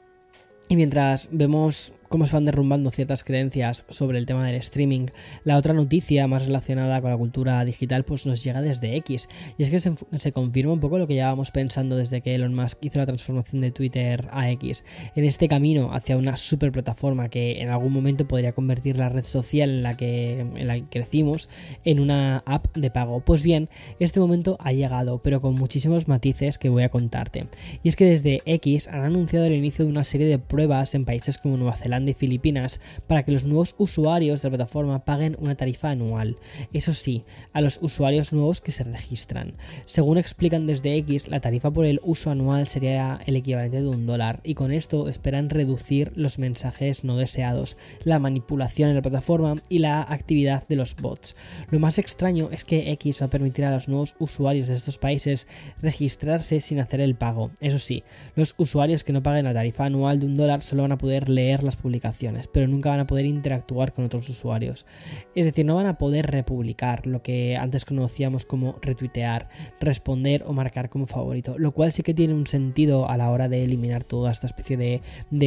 y 0.69 0.77
mientras 0.77 1.29
vemos 1.33 1.95
cómo 2.15 2.27
se 2.27 2.37
van 2.37 2.45
derrumbando 2.45 2.93
ciertas 2.93 3.25
creencias 3.25 3.85
sobre 3.89 4.19
el 4.19 4.27
tema 4.27 4.47
del 4.47 4.55
streaming, 4.55 5.07
la 5.43 5.57
otra 5.57 5.75
noticia 5.75 6.29
más 6.29 6.47
relacionada 6.47 7.01
con 7.01 7.11
la 7.11 7.17
cultura 7.17 7.65
digital 7.65 8.05
pues 8.05 8.25
nos 8.25 8.45
llega 8.45 8.63
desde 8.63 8.95
X. 8.99 9.29
Y 9.59 9.65
es 9.65 9.71
que 9.71 9.81
se, 9.81 10.31
confirma 10.33 10.75
un 10.75 10.79
poco 10.79 10.97
lo 10.97 11.09
que 11.09 11.15
llevábamos 11.15 11.51
pensando 11.51 11.97
desde 11.97 12.21
que 12.21 12.37
Elon 12.37 12.55
Musk 12.55 12.79
hizo 12.85 13.01
la 13.01 13.07
transformación 13.07 13.63
de 13.63 13.73
Twitter 13.73 14.29
a 14.31 14.49
X. 14.53 14.85
En 15.17 15.25
este 15.25 15.49
camino 15.49 15.93
hacia 15.93 16.17
una 16.17 16.37
super 16.37 16.71
plataforma 16.71 17.31
que 17.31 17.61
en 17.61 17.71
algún 17.71 17.93
momento 17.93 18.29
podría 18.29 18.53
convertir 18.53 18.97
la 18.97 19.09
red 19.09 19.25
social 19.25 19.71
en 19.71 19.83
la 19.83 19.97
que, 19.97 20.39
en 20.39 20.69
la 20.69 20.77
que 20.77 20.85
crecimos 20.89 21.49
en 21.85 21.99
una 21.99 22.45
app 22.47 22.77
de 22.77 22.93
pago. 22.93 23.25
Pues 23.25 23.43
bien, 23.43 23.69
este 23.99 24.21
momento 24.21 24.57
ha 24.61 24.71
llegado, 24.71 25.19
pero 25.19 25.41
con 25.41 25.57
muchísimos 25.57 26.07
matices 26.07 26.59
que 26.59 26.69
voy 26.69 26.85
a 26.85 26.91
contarte. 26.91 27.49
Y 27.83 27.89
es 27.89 27.97
que 27.97 28.05
desde 28.05 28.41
X 28.45 28.87
han 28.87 29.01
anunciado 29.01 29.47
el 29.47 29.55
inicio 29.55 29.85
de 29.85 29.91
una 29.91 30.05
serie 30.05 30.29
de 30.29 30.39
pruebas 30.39 30.95
en 30.95 31.05
países 31.05 31.39
como 31.39 31.57
Nueva 31.57 31.75
Zelanda 31.75 32.04
y 32.09 32.15
Filipinas 32.15 32.81
para 33.07 33.25
que 33.25 33.33
los 33.33 33.45
nuevos 33.45 33.75
usuarios 33.79 34.43
de 34.43 34.49
la 34.49 34.57
plataforma 34.57 35.05
paguen 35.05 35.37
una 35.41 35.55
tarifa 35.55 35.91
anual. 35.91 36.37
Eso 36.73 36.93
sí, 36.93 37.25
a 37.53 37.61
los 37.61 37.79
usuarios 37.83 38.33
nuevos 38.33 38.61
que 38.61 38.73
se 38.73 38.85
registran. 38.85 39.55
Según 39.87 40.19
explican 40.19 40.67
desde 40.67 40.97
X, 40.97 41.29
la 41.29 41.41
tarifa 41.41 41.71
por 41.71 41.87
el 41.87 42.01
uso 42.03 42.31
anual 42.31 42.69
sería 42.69 43.21
el 43.27 43.37
equivalente 43.37 43.83
de 43.83 43.89
un 43.89 44.07
dólar 44.07 44.41
y 44.45 44.55
con 44.55 44.73
esto 44.73 45.09
esperan 45.09 45.51
reducir 45.51 46.13
los 46.15 46.39
mensajes 46.39 47.05
no 47.05 47.17
deseados, 47.17 47.77
la 48.05 48.19
manipulación 48.19 48.91
en 48.91 48.97
la 48.97 49.03
plataforma 49.03 49.57
y 49.69 49.79
la 49.79 50.03
actividad 50.03 50.67
de 50.69 50.77
los 50.77 50.97
bots. 50.97 51.37
Lo 51.71 51.79
más 51.79 51.99
extraño 51.99 52.49
es 52.53 52.65
que 52.65 52.93
X 52.93 53.23
va 53.23 53.27
a 53.27 53.31
permitir 53.31 53.65
a 53.65 53.71
los 53.71 53.89
nuevos 53.89 54.17
usuarios 54.19 54.69
de 54.69 54.75
estos 54.75 54.99
países 54.99 55.47
registrarse 55.81 56.61
sin 56.61 56.81
hacer 56.81 57.01
el 57.01 57.15
pago. 57.15 57.51
Eso 57.61 57.79
sí, 57.79 58.03
los 58.37 58.55
usuarios 58.59 59.05
que 59.05 59.13
no 59.13 59.23
paguen 59.23 59.45
la 59.45 59.55
tarifa 59.55 59.85
anual 59.85 60.21
de 60.21 60.27
un 60.27 60.37
dólar 60.37 60.63
solo 60.63 60.83
van 60.83 60.93
a 60.93 60.99
poder 60.99 61.29
leer 61.29 61.63
las 61.63 61.77
publicaciones, 61.85 62.47
pero 62.47 62.67
nunca 62.67 62.89
van 62.89 63.01
a 63.01 63.07
poder 63.07 63.27
interactuar 63.27 63.93
con 63.93 64.07
otros 64.07 64.27
usuarios. 64.31 64.87
Es 65.35 65.45
decir, 65.45 65.67
no 65.67 65.75
van 65.75 65.85
a 65.85 65.99
poder 65.99 66.31
republicar 66.31 67.07
lo 67.07 67.23
que 67.23 67.59
antes 67.59 67.85
conocíamos 67.85 68.47
como 68.47 68.79
retuitear, 68.81 69.51
responder 69.81 70.45
o 70.47 70.55
marcar 70.55 70.89
como 70.89 71.07
favorito, 71.07 71.57
lo 71.59 71.73
cual 71.73 71.93
sí 71.93 72.03
que 72.03 72.15
tiene 72.15 72.33
un 72.33 72.47
sentido 72.47 73.11
a 73.11 73.19
la 73.19 73.31
hora 73.31 73.51
de 73.51 73.63
eliminar 73.63 74.03
toda 74.03 74.33
esta 74.33 74.47
especie 74.47 74.79
de, 74.79 75.03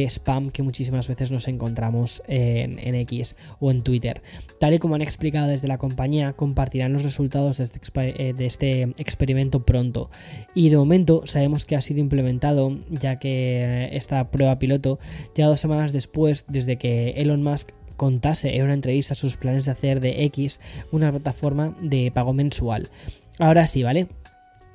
spam 0.08 0.50
que 0.50 0.62
muchísimas 0.62 1.08
veces 1.08 1.32
nos 1.32 1.48
encontramos 1.48 2.22
en, 2.28 2.78
X 2.94 3.34
o 3.58 3.72
en 3.72 3.82
Twitter. 3.82 4.22
Tal 4.60 4.74
y 4.74 4.78
como 4.78 4.94
han 4.94 5.02
explicado 5.02 5.48
desde 5.48 5.66
la 5.66 5.78
compañía, 5.78 6.34
compartirán 6.34 6.92
los 6.92 7.02
resultados 7.02 7.58
de 7.58 7.64
este, 7.64 7.80
eh, 8.28 8.32
de 8.32 8.46
este 8.46 8.82
experimento 8.96 9.64
pronto. 9.64 10.08
Y 10.54 10.68
de 10.68 10.76
momento 10.76 11.22
sabemos 11.24 11.64
que 11.64 11.74
ha 11.74 11.82
sido 11.82 11.98
implementado, 11.98 12.78
ya 12.90 13.18
que 13.18 13.88
esta 13.92 14.30
prueba 14.30 14.60
piloto 14.60 15.00
ya 15.34 15.46
dos 15.46 15.58
semanas 15.58 15.92
después, 15.92 16.27
desde 16.48 16.76
que 16.76 17.10
Elon 17.10 17.42
Musk 17.42 17.70
contase 17.96 18.56
en 18.56 18.64
una 18.64 18.74
entrevista 18.74 19.14
sus 19.14 19.36
planes 19.36 19.66
de 19.66 19.72
hacer 19.72 20.00
de 20.00 20.24
X 20.24 20.60
una 20.92 21.10
plataforma 21.10 21.76
de 21.80 22.10
pago 22.12 22.32
mensual. 22.32 22.88
Ahora 23.38 23.66
sí, 23.66 23.82
¿vale? 23.82 24.08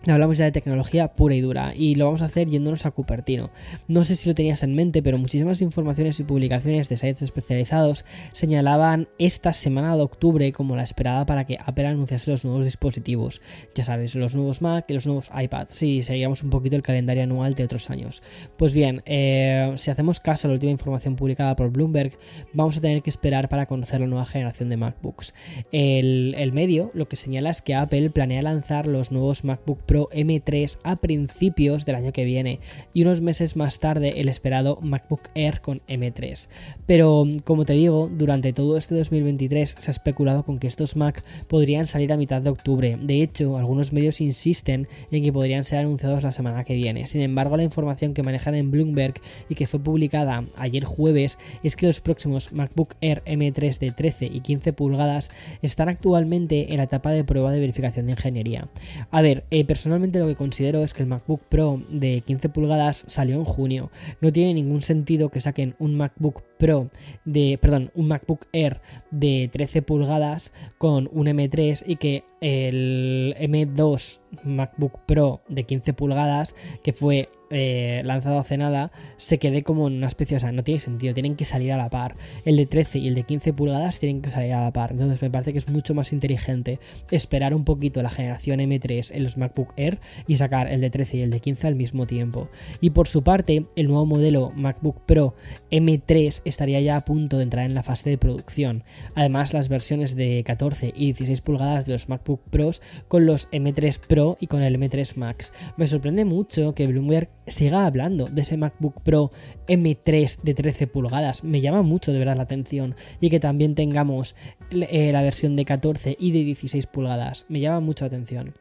Hablamos 0.05 0.37
ya 0.37 0.43
de 0.43 0.51
tecnología 0.51 1.15
pura 1.15 1.33
y 1.33 1.39
dura 1.39 1.73
y 1.73 1.95
lo 1.95 2.05
vamos 2.05 2.23
a 2.23 2.25
hacer 2.25 2.49
yéndonos 2.49 2.85
a 2.85 2.91
Cupertino. 2.91 3.51
No 3.87 4.03
sé 4.03 4.17
si 4.17 4.27
lo 4.27 4.35
tenías 4.35 4.61
en 4.61 4.75
mente, 4.75 5.01
pero 5.01 5.17
muchísimas 5.17 5.61
informaciones 5.61 6.19
y 6.19 6.23
publicaciones 6.23 6.89
de 6.89 6.97
sites 6.97 7.21
especializados 7.21 8.03
señalaban 8.33 9.07
esta 9.17 9.53
semana 9.53 9.95
de 9.95 10.01
octubre 10.01 10.51
como 10.51 10.75
la 10.75 10.83
esperada 10.83 11.25
para 11.25 11.45
que 11.45 11.57
Apple 11.57 11.87
anunciase 11.87 12.31
los 12.31 12.43
nuevos 12.43 12.65
dispositivos. 12.65 13.41
Ya 13.75 13.85
sabes, 13.85 14.13
los 14.15 14.35
nuevos 14.35 14.61
Mac 14.61 14.83
y 14.89 14.93
los 14.93 15.07
nuevos 15.07 15.29
iPad. 15.41 15.67
Sí, 15.69 16.03
seguíamos 16.03 16.43
un 16.43 16.49
poquito 16.49 16.75
el 16.75 16.83
calendario 16.83 17.23
anual 17.23 17.53
de 17.53 17.63
otros 17.63 17.89
años. 17.89 18.21
Pues 18.57 18.73
bien, 18.73 19.03
eh, 19.05 19.71
si 19.77 19.89
hacemos 19.89 20.19
caso 20.19 20.47
a 20.47 20.49
la 20.49 20.55
última 20.55 20.73
información 20.73 21.15
publicada 21.15 21.55
por 21.55 21.71
Bloomberg, 21.71 22.11
vamos 22.51 22.75
a 22.75 22.81
tener 22.81 23.03
que 23.03 23.09
esperar 23.09 23.47
para 23.47 23.67
conocer 23.67 24.01
la 24.01 24.07
nueva 24.07 24.25
generación 24.25 24.67
de 24.67 24.75
MacBooks. 24.75 25.33
El, 25.71 26.35
el 26.37 26.51
medio 26.51 26.91
lo 26.93 27.07
que 27.07 27.15
señala 27.15 27.51
es 27.51 27.61
que 27.61 27.73
Apple 27.73 28.09
planea 28.09 28.41
lanzar 28.41 28.85
los 28.85 29.09
nuevos 29.13 29.45
MacBook 29.45 29.79
Pro 29.83 29.92
M3 29.93 30.79
a 30.83 30.95
principios 30.97 31.85
del 31.85 31.95
año 31.95 32.11
que 32.11 32.25
viene 32.25 32.59
y 32.93 33.03
unos 33.03 33.21
meses 33.21 33.55
más 33.55 33.79
tarde 33.79 34.19
el 34.21 34.29
esperado 34.29 34.79
MacBook 34.81 35.29
Air 35.35 35.61
con 35.61 35.81
M3. 35.87 36.49
Pero 36.85 37.25
como 37.43 37.65
te 37.65 37.73
digo, 37.73 38.09
durante 38.11 38.53
todo 38.53 38.77
este 38.77 38.95
2023 38.95 39.75
se 39.77 39.89
ha 39.89 39.91
especulado 39.91 40.43
con 40.43 40.59
que 40.59 40.67
estos 40.67 40.95
Mac 40.95 41.23
podrían 41.47 41.87
salir 41.87 42.11
a 42.13 42.17
mitad 42.17 42.41
de 42.41 42.49
octubre. 42.49 42.97
De 43.01 43.21
hecho, 43.21 43.57
algunos 43.57 43.93
medios 43.93 44.21
insisten 44.21 44.87
en 45.11 45.23
que 45.23 45.33
podrían 45.33 45.65
ser 45.65 45.79
anunciados 45.79 46.23
la 46.23 46.31
semana 46.31 46.63
que 46.63 46.75
viene. 46.75 47.07
Sin 47.07 47.21
embargo, 47.21 47.57
la 47.57 47.63
información 47.63 48.13
que 48.13 48.23
manejan 48.23 48.55
en 48.55 48.71
Bloomberg 48.71 49.15
y 49.49 49.55
que 49.55 49.67
fue 49.67 49.79
publicada 49.79 50.45
ayer 50.55 50.83
jueves 50.85 51.37
es 51.63 51.75
que 51.75 51.87
los 51.87 52.01
próximos 52.01 52.51
MacBook 52.53 52.95
Air 53.01 53.23
M3 53.25 53.79
de 53.79 53.91
13 53.91 54.25
y 54.25 54.41
15 54.41 54.73
pulgadas 54.73 55.31
están 55.61 55.89
actualmente 55.89 56.71
en 56.71 56.77
la 56.77 56.83
etapa 56.83 57.11
de 57.11 57.23
prueba 57.23 57.51
de 57.51 57.59
verificación 57.59 58.05
de 58.05 58.13
ingeniería. 58.13 58.67
A 59.11 59.21
ver, 59.21 59.43
eh, 59.51 59.65
personalmente 59.65 59.82
lo 59.85 60.27
que 60.27 60.35
considero 60.35 60.83
es 60.83 60.93
que 60.93 61.03
el 61.03 61.09
MacBook 61.09 61.41
Pro 61.49 61.81
de 61.89 62.21
15 62.21 62.49
pulgadas 62.49 63.05
salió 63.07 63.35
en 63.35 63.45
junio. 63.45 63.91
No 64.21 64.31
tiene 64.31 64.53
ningún 64.53 64.81
sentido 64.81 65.29
que 65.29 65.41
saquen 65.41 65.75
un 65.79 65.95
MacBook 65.95 66.43
Pro 66.57 66.89
de, 67.25 67.57
perdón, 67.61 67.91
un 67.95 68.07
MacBook 68.07 68.47
Air 68.53 68.81
de 69.11 69.49
13 69.51 69.81
pulgadas 69.81 70.53
con 70.77 71.09
un 71.11 71.27
M3 71.27 71.83
y 71.85 71.95
que 71.97 72.23
el 72.41 73.35
M2 73.39 74.21
MacBook 74.43 74.99
Pro 75.05 75.41
de 75.47 75.63
15 75.63 75.93
pulgadas 75.93 76.55
que 76.83 76.93
fue 76.93 77.29
eh, 77.53 78.01
lanzado 78.03 78.39
hace 78.39 78.57
nada 78.57 78.91
se 79.17 79.37
quede 79.37 79.63
como 79.63 79.87
en 79.87 79.95
una 79.95 80.07
especie, 80.07 80.37
o 80.37 80.39
sea, 80.39 80.51
no 80.51 80.63
tiene 80.63 80.79
sentido, 80.79 81.13
tienen 81.13 81.35
que 81.35 81.45
salir 81.45 81.71
a 81.71 81.77
la 81.77 81.89
par. 81.89 82.15
El 82.45 82.57
de 82.57 82.65
13 82.65 82.99
y 82.99 83.07
el 83.07 83.15
de 83.15 83.23
15 83.23 83.53
pulgadas 83.53 83.99
tienen 83.99 84.21
que 84.21 84.31
salir 84.31 84.53
a 84.53 84.61
la 84.61 84.73
par. 84.73 84.91
Entonces 84.91 85.21
me 85.21 85.29
parece 85.29 85.53
que 85.53 85.59
es 85.59 85.69
mucho 85.69 85.93
más 85.93 86.13
inteligente 86.13 86.79
esperar 87.11 87.53
un 87.53 87.63
poquito 87.63 88.01
la 88.01 88.09
generación 88.09 88.59
M3 88.59 89.15
en 89.15 89.23
los 89.23 89.37
MacBook 89.37 89.73
Air 89.77 89.99
y 90.27 90.37
sacar 90.37 90.67
el 90.67 90.81
de 90.81 90.89
13 90.89 91.17
y 91.17 91.21
el 91.21 91.31
de 91.31 91.39
15 91.39 91.67
al 91.67 91.75
mismo 91.75 92.07
tiempo. 92.07 92.49
Y 92.81 92.91
por 92.91 93.07
su 93.07 93.23
parte, 93.23 93.65
el 93.75 93.87
nuevo 93.87 94.05
modelo 94.05 94.51
MacBook 94.55 95.01
Pro 95.05 95.35
M3 95.71 96.41
estaría 96.45 96.81
ya 96.81 96.97
a 96.97 97.05
punto 97.05 97.37
de 97.37 97.43
entrar 97.43 97.65
en 97.65 97.75
la 97.75 97.83
fase 97.83 98.09
de 98.09 98.17
producción. 98.17 98.83
Además, 99.15 99.53
las 99.53 99.69
versiones 99.69 100.15
de 100.15 100.43
14 100.45 100.93
y 100.95 101.05
16 101.07 101.41
pulgadas 101.41 101.85
de 101.85 101.93
los 101.93 102.09
MacBook 102.09 102.41
Pros 102.49 102.81
con 103.07 103.25
los 103.25 103.49
M3 103.51 103.99
Pro 103.99 104.37
y 104.39 104.47
con 104.47 104.61
el 104.61 104.79
M3 104.79 105.15
Max. 105.17 105.53
Me 105.77 105.87
sorprende 105.87 106.25
mucho 106.25 106.73
que 106.73 106.87
Bloomberg 106.87 107.29
siga 107.47 107.85
hablando 107.85 108.25
de 108.25 108.41
ese 108.41 108.57
MacBook 108.57 109.01
Pro 109.01 109.31
M3 109.67 110.41
de 110.41 110.53
13 110.53 110.87
pulgadas. 110.87 111.43
Me 111.43 111.61
llama 111.61 111.81
mucho 111.81 112.11
de 112.11 112.19
verdad 112.19 112.37
la 112.37 112.43
atención. 112.43 112.95
Y 113.19 113.29
que 113.29 113.39
también 113.39 113.75
tengamos 113.75 114.35
eh, 114.71 115.11
la 115.11 115.21
versión 115.21 115.55
de 115.55 115.65
14 115.65 116.15
y 116.19 116.31
de 116.31 116.43
16 116.43 116.87
pulgadas. 116.87 117.45
Me 117.49 117.59
llama 117.59 117.79
mucho 117.79 118.05
la 118.05 118.07
atención. 118.07 118.53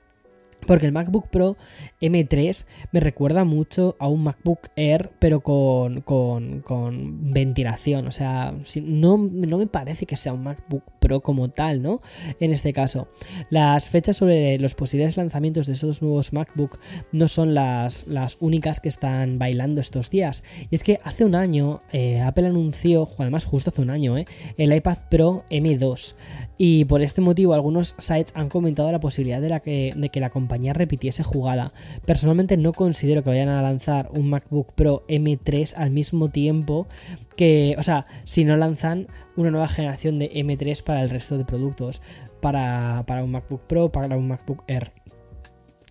Porque 0.67 0.87
el 0.87 0.93
MacBook 0.93 1.29
Pro 1.29 1.57
M3 2.01 2.67
me 2.93 3.01
recuerda 3.01 3.45
mucho 3.45 3.97
a 3.99 4.07
un 4.07 4.23
MacBook 4.23 4.69
Air, 4.77 5.11
pero 5.19 5.41
con, 5.41 6.03
ventilación. 7.33 8.07
O 8.07 8.13
sea, 8.13 8.55
no, 8.83 9.19
no, 9.19 9.59
me 9.59 9.67
parece 9.67 10.07
que 10.07 10.17
sea 10.17 10.33
un 10.33 10.45
MacBook 10.45 10.85
Pro 11.01 11.21
como 11.21 11.51
tal, 11.51 11.83
¿no? 11.83 12.01
En 12.39 12.53
este 12.53 12.73
caso. 12.73 13.09
Las 13.51 13.89
fechas 13.89 14.17
sobre 14.17 14.59
los 14.59 14.75
posibles 14.75 15.17
lanzamientos 15.17 15.67
de 15.67 15.73
esos 15.73 16.01
nuevos 16.01 16.33
MacBook 16.33 16.79
no 17.11 17.27
son 17.29 17.55
las, 17.55 18.07
las 18.07 18.37
únicas 18.41 18.81
que 18.81 18.89
están 18.89 19.39
bailando 19.39 19.81
estos 19.81 20.11
días. 20.11 20.45
Y 20.71 20.75
es 20.75 20.85
que 20.85 21.01
hace 21.03 21.25
un 21.25 21.35
año 21.35 21.81
eh, 21.93 22.21
Apple 22.21 22.47
anunció, 22.47 23.09
además 23.19 23.45
justo 23.45 23.71
hace 23.71 23.83
un 23.83 23.91
año, 23.91 24.17
eh, 24.17 24.27
el 24.57 24.73
iPad 24.73 24.99
Pro 25.11 25.45
M2. 25.51 26.15
Y 26.57 26.85
por 26.85 27.03
este 27.03 27.21
motivo 27.21 27.55
algunos 27.55 27.97
sites 27.99 28.33
han 28.37 28.49
comentado 28.49 28.93
la 28.93 29.01
posibilidad 29.01 29.41
de, 29.41 29.49
la 29.49 29.61
que, 29.61 29.93
de 29.97 30.09
que 30.11 30.21
la 30.21 30.31
compañía 30.31 30.52
repitiese 30.73 31.23
jugada. 31.23 31.73
Personalmente 32.05 32.57
no 32.57 32.73
considero 32.73 33.23
que 33.23 33.31
vayan 33.31 33.49
a 33.49 33.63
lanzar 33.63 34.11
un 34.13 34.31
MacBook 34.31 34.73
Pro 34.75 35.05
M3 35.09 35.75
al 35.77 35.91
mismo 35.91 36.31
tiempo 36.31 36.87
que, 37.37 37.75
o 37.79 37.83
sea, 37.83 38.07
si 38.25 38.45
no 38.45 38.57
lanzan 38.57 39.09
una 39.37 39.51
nueva 39.51 39.69
generación 39.69 40.19
de 40.19 40.31
M3 40.33 40.83
para 40.83 41.03
el 41.03 41.11
resto 41.11 41.39
de 41.39 41.45
productos, 41.45 42.03
para, 42.41 43.05
para 43.07 43.25
un 43.25 43.31
MacBook 43.31 43.63
Pro, 43.63 43.91
para 43.91 44.17
un 44.17 44.29
MacBook 44.29 44.65
Air. 44.67 44.93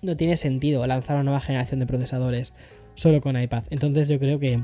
No 0.02 0.16
tiene 0.16 0.38
sentido 0.38 0.86
lanzar 0.88 1.16
una 1.16 1.24
nueva 1.24 1.40
generación 1.40 1.80
de 1.80 1.86
procesadores 1.86 2.54
solo 2.96 3.22
con 3.22 3.40
iPad. 3.42 3.64
Entonces 3.70 4.10
yo 4.10 4.20
creo 4.20 4.40
que 4.40 4.62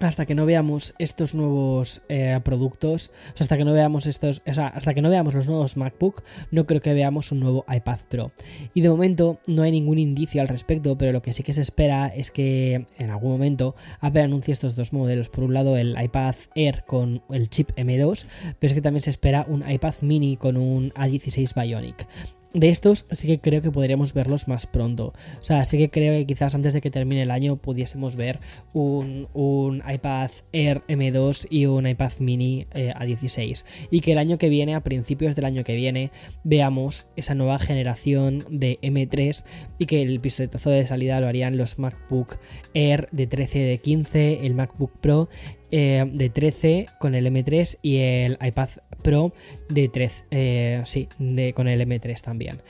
hasta 0.00 0.26
que 0.26 0.34
no 0.34 0.46
veamos 0.46 0.94
estos 0.98 1.34
nuevos 1.34 2.02
eh, 2.08 2.40
productos, 2.44 3.10
o 3.34 3.36
sea, 3.36 3.44
hasta 3.44 3.56
que 3.56 3.64
no 3.64 3.72
veamos 3.72 4.06
estos, 4.06 4.42
o 4.46 4.54
sea, 4.54 4.68
hasta 4.68 4.94
que 4.94 5.02
no 5.02 5.10
veamos 5.10 5.34
los 5.34 5.48
nuevos 5.48 5.76
MacBook, 5.76 6.22
no 6.50 6.66
creo 6.66 6.80
que 6.80 6.94
veamos 6.94 7.32
un 7.32 7.40
nuevo 7.40 7.64
iPad 7.68 7.98
Pro. 8.08 8.32
Y 8.74 8.80
de 8.80 8.88
momento 8.88 9.40
no 9.46 9.62
hay 9.62 9.70
ningún 9.70 9.98
indicio 9.98 10.40
al 10.40 10.48
respecto, 10.48 10.96
pero 10.96 11.12
lo 11.12 11.22
que 11.22 11.32
sí 11.32 11.42
que 11.42 11.52
se 11.52 11.62
espera 11.62 12.08
es 12.08 12.30
que 12.30 12.86
en 12.98 13.10
algún 13.10 13.32
momento 13.32 13.74
Apple 14.00 14.22
anuncie 14.22 14.52
estos 14.52 14.76
dos 14.76 14.92
modelos. 14.92 15.28
Por 15.28 15.44
un 15.44 15.54
lado 15.54 15.76
el 15.76 15.96
iPad 16.00 16.34
Air 16.54 16.84
con 16.86 17.22
el 17.30 17.48
chip 17.50 17.70
M2, 17.76 18.26
pero 18.58 18.70
es 18.70 18.74
que 18.74 18.82
también 18.82 19.02
se 19.02 19.10
espera 19.10 19.46
un 19.48 19.68
iPad 19.68 19.94
mini 20.02 20.36
con 20.36 20.56
un 20.56 20.90
A16 20.92 21.54
Bionic. 21.54 22.06
De 22.54 22.70
estos 22.70 23.06
sí 23.10 23.26
que 23.26 23.40
creo 23.40 23.60
que 23.60 23.70
podríamos 23.70 24.14
verlos 24.14 24.48
más 24.48 24.66
pronto. 24.66 25.12
O 25.40 25.44
sea, 25.44 25.64
sí 25.66 25.76
que 25.76 25.90
creo 25.90 26.14
que 26.14 26.26
quizás 26.26 26.54
antes 26.54 26.72
de 26.72 26.80
que 26.80 26.90
termine 26.90 27.22
el 27.22 27.30
año 27.30 27.56
pudiésemos 27.56 28.16
ver 28.16 28.40
un, 28.72 29.82
iPad 29.86 30.30
Air 30.52 30.80
M2 30.88 31.46
y 31.50 31.66
un 31.66 31.86
iPad 31.86 32.12
mini 32.20 32.66
eh, 32.72 32.94
A16. 32.96 33.64
Y 33.90 34.00
que 34.00 34.12
el 34.12 34.18
año 34.18 34.38
que 34.38 34.48
viene, 34.48 34.74
a 34.74 34.80
principios 34.80 35.36
del 35.36 35.44
año 35.44 35.62
que 35.62 35.76
viene, 35.76 36.10
veamos 36.42 37.06
esa 37.16 37.34
nueva 37.34 37.58
generación 37.58 38.44
de 38.48 38.78
M3 38.80 39.44
y 39.78 39.84
que 39.84 40.00
el 40.00 40.18
pistoletazo 40.20 40.70
de 40.70 40.86
salida 40.86 41.20
lo 41.20 41.26
harían 41.26 41.58
los 41.58 41.78
MacBook 41.78 42.38
Air 42.72 43.08
de 43.12 43.26
13 43.26 43.58
de 43.58 43.78
15, 43.78 44.46
el 44.46 44.54
MacBook 44.54 44.92
Pro 45.00 45.28
eh, 45.70 46.04
de 46.10 46.30
13 46.30 46.86
con 46.98 47.14
el 47.14 47.26
M3 47.26 47.78
y 47.82 47.96
el 47.98 48.38
iPad 48.40 48.68
Pro 49.02 49.32
de 49.68 49.88
13, 49.88 50.24
eh, 50.30 50.82
sí, 50.84 51.08
de, 51.18 51.52
con 51.52 51.68
el 51.68 51.80
M3 51.80 52.20
también. 52.20 52.62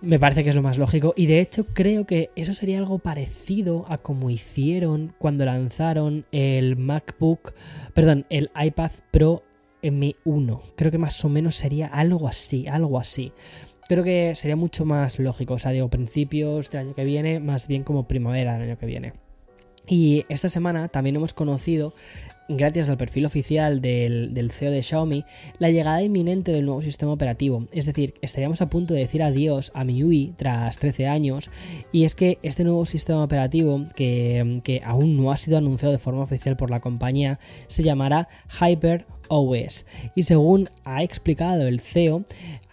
Me 0.00 0.18
parece 0.18 0.44
que 0.44 0.50
es 0.50 0.56
lo 0.56 0.62
más 0.62 0.76
lógico 0.76 1.14
y 1.16 1.26
de 1.26 1.40
hecho 1.40 1.66
creo 1.66 2.04
que 2.04 2.30
eso 2.36 2.52
sería 2.52 2.78
algo 2.78 2.98
parecido 2.98 3.86
a 3.88 3.98
como 3.98 4.28
hicieron 4.28 5.14
cuando 5.18 5.44
lanzaron 5.46 6.26
el 6.30 6.76
MacBook, 6.76 7.54
perdón, 7.94 8.26
el 8.28 8.50
iPad 8.54 8.90
Pro 9.10 9.42
M1. 9.82 10.60
Creo 10.76 10.90
que 10.90 10.98
más 10.98 11.24
o 11.24 11.28
menos 11.28 11.56
sería 11.56 11.86
algo 11.86 12.28
así, 12.28 12.66
algo 12.66 12.98
así. 12.98 13.32
Creo 13.88 14.04
que 14.04 14.34
sería 14.34 14.56
mucho 14.56 14.84
más 14.84 15.18
lógico, 15.18 15.54
o 15.54 15.58
sea, 15.58 15.72
digo, 15.72 15.88
principios 15.88 16.70
del 16.70 16.82
año 16.82 16.94
que 16.94 17.04
viene, 17.04 17.40
más 17.40 17.66
bien 17.66 17.82
como 17.82 18.06
primavera 18.06 18.54
del 18.54 18.62
año 18.62 18.78
que 18.78 18.86
viene. 18.86 19.23
Y 19.86 20.24
esta 20.28 20.48
semana 20.48 20.88
también 20.88 21.16
hemos 21.16 21.34
conocido 21.34 21.94
gracias 22.48 22.88
al 22.88 22.96
perfil 22.96 23.26
oficial 23.26 23.80
del, 23.80 24.50
CEO 24.52 24.70
de 24.70 24.82
Xiaomi, 24.82 25.24
la 25.58 25.70
llegada 25.70 26.02
inminente 26.02 26.52
del 26.52 26.66
nuevo 26.66 26.82
sistema 26.82 27.12
operativo. 27.12 27.66
Es 27.72 27.86
decir, 27.86 28.14
estaríamos 28.20 28.60
a 28.60 28.68
punto 28.68 28.94
de 28.94 29.00
decir 29.00 29.22
adiós 29.22 29.72
a 29.74 29.84
MIUI 29.84 30.34
tras 30.36 30.78
13 30.78 31.06
años. 31.06 31.50
Y 31.92 32.04
es 32.04 32.14
que 32.14 32.38
este 32.42 32.64
nuevo 32.64 32.86
sistema 32.86 33.22
operativo, 33.22 33.86
que, 33.94 34.60
que 34.64 34.80
aún 34.84 35.16
no 35.16 35.32
ha 35.32 35.36
sido 35.36 35.58
anunciado 35.58 35.92
de 35.92 35.98
forma 35.98 36.22
oficial 36.22 36.56
por 36.56 36.70
la 36.70 36.80
compañía, 36.80 37.38
se 37.66 37.82
llamará 37.82 38.28
Hyper 38.60 39.06
OS. 39.28 39.86
Y 40.14 40.24
según 40.24 40.68
ha 40.84 41.02
explicado 41.02 41.66
el 41.66 41.80
CEO, 41.80 42.24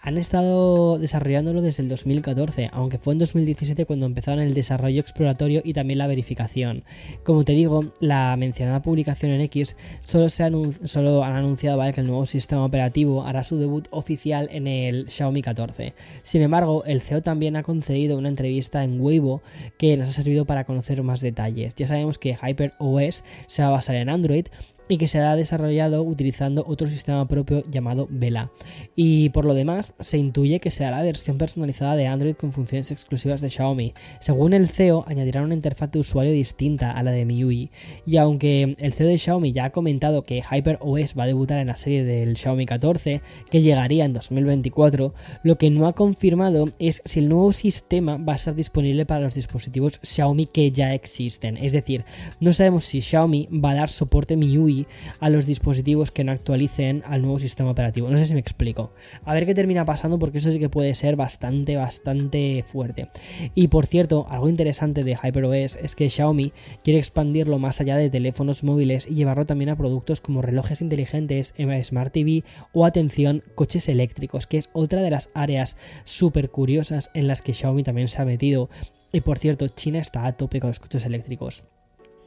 han 0.04 0.18
estado 0.18 0.98
desarrollándolo 0.98 1.62
desde 1.62 1.84
el 1.84 1.88
2014, 1.88 2.70
aunque 2.72 2.98
fue 2.98 3.12
en 3.12 3.20
2017 3.20 3.86
cuando 3.86 4.04
empezaron 4.04 4.40
el 4.40 4.52
desarrollo 4.52 5.00
exploratorio 5.00 5.62
y 5.64 5.74
también 5.74 5.98
la 5.98 6.08
verificación. 6.08 6.82
Como 7.22 7.44
te 7.44 7.52
digo, 7.52 7.84
la 8.00 8.36
mencionada 8.36 8.82
publicación 8.82 9.30
en 9.30 9.42
X 9.42 9.76
solo, 10.02 10.28
se 10.28 10.50
solo 10.84 11.22
han 11.22 11.36
anunciado 11.36 11.80
que 11.92 12.00
el 12.00 12.08
nuevo 12.08 12.26
sistema 12.26 12.64
operativo 12.64 13.24
hará 13.24 13.44
su 13.44 13.58
debut 13.58 13.86
oficial 13.90 14.48
en 14.50 14.66
el 14.66 15.08
Xiaomi 15.08 15.40
14. 15.40 15.94
Sin 16.24 16.42
embargo, 16.42 16.82
el 16.84 17.00
CEO 17.00 17.22
también 17.22 17.54
ha 17.54 17.62
concedido 17.62 18.18
una 18.18 18.28
entrevista 18.28 18.82
en 18.82 19.00
Weibo 19.00 19.40
que 19.78 19.96
nos 19.96 20.08
ha 20.08 20.12
servido 20.12 20.44
para 20.44 20.64
conocer 20.64 21.00
más 21.04 21.20
detalles. 21.20 21.76
Ya 21.76 21.86
sabemos 21.86 22.18
que 22.18 22.34
Hyper 22.34 22.74
OS 22.78 23.22
se 23.46 23.62
va 23.62 23.68
a 23.68 23.72
basar 23.72 23.94
en 23.94 24.08
Android, 24.08 24.46
y 24.92 24.98
que 24.98 25.08
será 25.08 25.36
desarrollado 25.36 26.02
utilizando 26.02 26.66
otro 26.68 26.86
sistema 26.86 27.26
propio 27.26 27.64
llamado 27.70 28.08
Vela. 28.10 28.50
Y 28.94 29.30
por 29.30 29.46
lo 29.46 29.54
demás, 29.54 29.94
se 30.00 30.18
intuye 30.18 30.60
que 30.60 30.70
será 30.70 30.90
la 30.90 31.02
versión 31.02 31.38
personalizada 31.38 31.96
de 31.96 32.06
Android 32.06 32.34
con 32.34 32.52
funciones 32.52 32.90
exclusivas 32.90 33.40
de 33.40 33.48
Xiaomi. 33.48 33.94
Según 34.20 34.52
el 34.52 34.68
CEO, 34.68 35.04
añadirán 35.06 35.44
una 35.44 35.54
interfaz 35.54 35.92
de 35.92 36.00
usuario 36.00 36.30
distinta 36.32 36.90
a 36.90 37.02
la 37.02 37.10
de 37.10 37.24
MIUI. 37.24 37.70
Y 38.04 38.18
aunque 38.18 38.76
el 38.78 38.92
CEO 38.92 39.06
de 39.06 39.16
Xiaomi 39.16 39.52
ya 39.52 39.64
ha 39.64 39.70
comentado 39.70 40.24
que 40.24 40.42
HyperOS 40.42 41.18
va 41.18 41.22
a 41.22 41.26
debutar 41.28 41.58
en 41.60 41.68
la 41.68 41.76
serie 41.76 42.04
del 42.04 42.36
Xiaomi 42.36 42.66
14, 42.66 43.22
que 43.50 43.62
llegaría 43.62 44.04
en 44.04 44.12
2024, 44.12 45.14
lo 45.42 45.56
que 45.56 45.70
no 45.70 45.86
ha 45.86 45.94
confirmado 45.94 46.68
es 46.78 47.00
si 47.06 47.20
el 47.20 47.30
nuevo 47.30 47.54
sistema 47.54 48.18
va 48.18 48.34
a 48.34 48.36
estar 48.36 48.54
disponible 48.54 49.06
para 49.06 49.24
los 49.24 49.34
dispositivos 49.34 50.00
Xiaomi 50.02 50.44
que 50.44 50.70
ya 50.70 50.92
existen. 50.92 51.56
Es 51.56 51.72
decir, 51.72 52.04
no 52.40 52.52
sabemos 52.52 52.84
si 52.84 53.00
Xiaomi 53.00 53.48
va 53.50 53.70
a 53.70 53.76
dar 53.76 53.88
soporte 53.88 54.36
MIUI 54.36 54.81
a 55.20 55.30
los 55.30 55.46
dispositivos 55.46 56.10
que 56.10 56.24
no 56.24 56.32
actualicen 56.32 57.02
al 57.06 57.22
nuevo 57.22 57.38
sistema 57.38 57.70
operativo. 57.70 58.08
No 58.08 58.18
sé 58.18 58.26
si 58.26 58.34
me 58.34 58.40
explico. 58.40 58.92
A 59.24 59.34
ver 59.34 59.46
qué 59.46 59.54
termina 59.54 59.84
pasando 59.84 60.18
porque 60.18 60.38
eso 60.38 60.50
sí 60.50 60.58
que 60.58 60.68
puede 60.68 60.94
ser 60.94 61.16
bastante, 61.16 61.76
bastante 61.76 62.64
fuerte. 62.66 63.08
Y 63.54 63.68
por 63.68 63.86
cierto, 63.86 64.26
algo 64.28 64.48
interesante 64.48 65.04
de 65.04 65.16
HyperOS 65.16 65.76
es 65.76 65.94
que 65.94 66.10
Xiaomi 66.10 66.52
quiere 66.82 66.98
expandirlo 66.98 67.58
más 67.58 67.80
allá 67.80 67.96
de 67.96 68.10
teléfonos 68.10 68.64
móviles 68.64 69.06
y 69.08 69.14
llevarlo 69.14 69.46
también 69.46 69.70
a 69.70 69.76
productos 69.76 70.20
como 70.20 70.42
relojes 70.42 70.80
inteligentes, 70.80 71.54
Smart 71.82 72.12
TV 72.12 72.44
o 72.72 72.84
atención, 72.84 73.42
coches 73.54 73.88
eléctricos, 73.88 74.46
que 74.46 74.58
es 74.58 74.70
otra 74.72 75.02
de 75.02 75.10
las 75.10 75.30
áreas 75.34 75.76
súper 76.04 76.50
curiosas 76.50 77.10
en 77.14 77.26
las 77.26 77.42
que 77.42 77.54
Xiaomi 77.54 77.82
también 77.82 78.08
se 78.08 78.20
ha 78.20 78.24
metido. 78.24 78.68
Y 79.12 79.20
por 79.20 79.38
cierto, 79.38 79.68
China 79.68 79.98
está 79.98 80.26
a 80.26 80.32
tope 80.36 80.60
con 80.60 80.68
los 80.70 80.80
coches 80.80 81.04
eléctricos. 81.04 81.64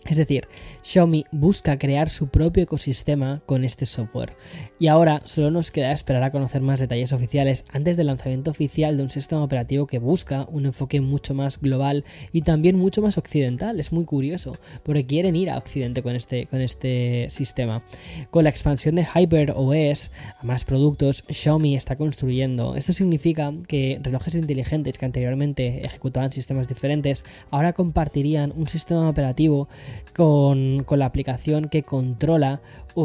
Es 0.05 0.17
decir, 0.17 0.47
Xiaomi 0.83 1.25
busca 1.31 1.79
crear 1.79 2.11
su 2.11 2.27
propio 2.27 2.63
ecosistema 2.63 3.41
con 3.47 3.63
este 3.63 3.87
software. 3.87 4.33
Y 4.77 4.87
ahora 4.87 5.21
solo 5.25 5.49
nos 5.49 5.71
queda 5.71 5.91
esperar 5.91 6.21
a 6.21 6.29
conocer 6.29 6.61
más 6.61 6.79
detalles 6.79 7.11
oficiales 7.11 7.65
antes 7.71 7.97
del 7.97 8.07
lanzamiento 8.07 8.51
oficial 8.51 8.97
de 8.97 9.03
un 9.03 9.09
sistema 9.09 9.43
operativo 9.43 9.87
que 9.87 9.97
busca 9.97 10.45
un 10.51 10.67
enfoque 10.67 11.01
mucho 11.01 11.33
más 11.33 11.59
global 11.59 12.05
y 12.31 12.43
también 12.43 12.77
mucho 12.77 13.01
más 13.01 13.17
occidental. 13.17 13.79
Es 13.79 13.91
muy 13.91 14.05
curioso, 14.05 14.57
porque 14.83 15.07
quieren 15.07 15.35
ir 15.35 15.49
a 15.49 15.57
Occidente 15.57 16.03
con 16.03 16.15
este, 16.15 16.45
con 16.45 16.61
este 16.61 17.27
sistema. 17.31 17.81
Con 18.29 18.43
la 18.43 18.51
expansión 18.51 18.93
de 18.93 19.07
Hyper 19.11 19.53
OS 19.55 20.11
a 20.39 20.45
más 20.45 20.65
productos, 20.65 21.23
Xiaomi 21.29 21.75
está 21.75 21.95
construyendo. 21.95 22.75
Esto 22.75 22.93
significa 22.93 23.51
que 23.67 23.99
relojes 24.03 24.35
inteligentes 24.35 24.99
que 24.99 25.05
anteriormente 25.05 25.83
ejecutaban 25.83 26.31
sistemas 26.31 26.67
diferentes, 26.67 27.25
ahora 27.49 27.73
compartirían 27.73 28.53
un 28.55 28.67
sistema 28.67 29.09
operativo 29.09 29.67
con, 30.15 30.85
la 30.89 31.05
aplicación 31.05 31.67
que 31.69 31.83
controla 31.83 32.61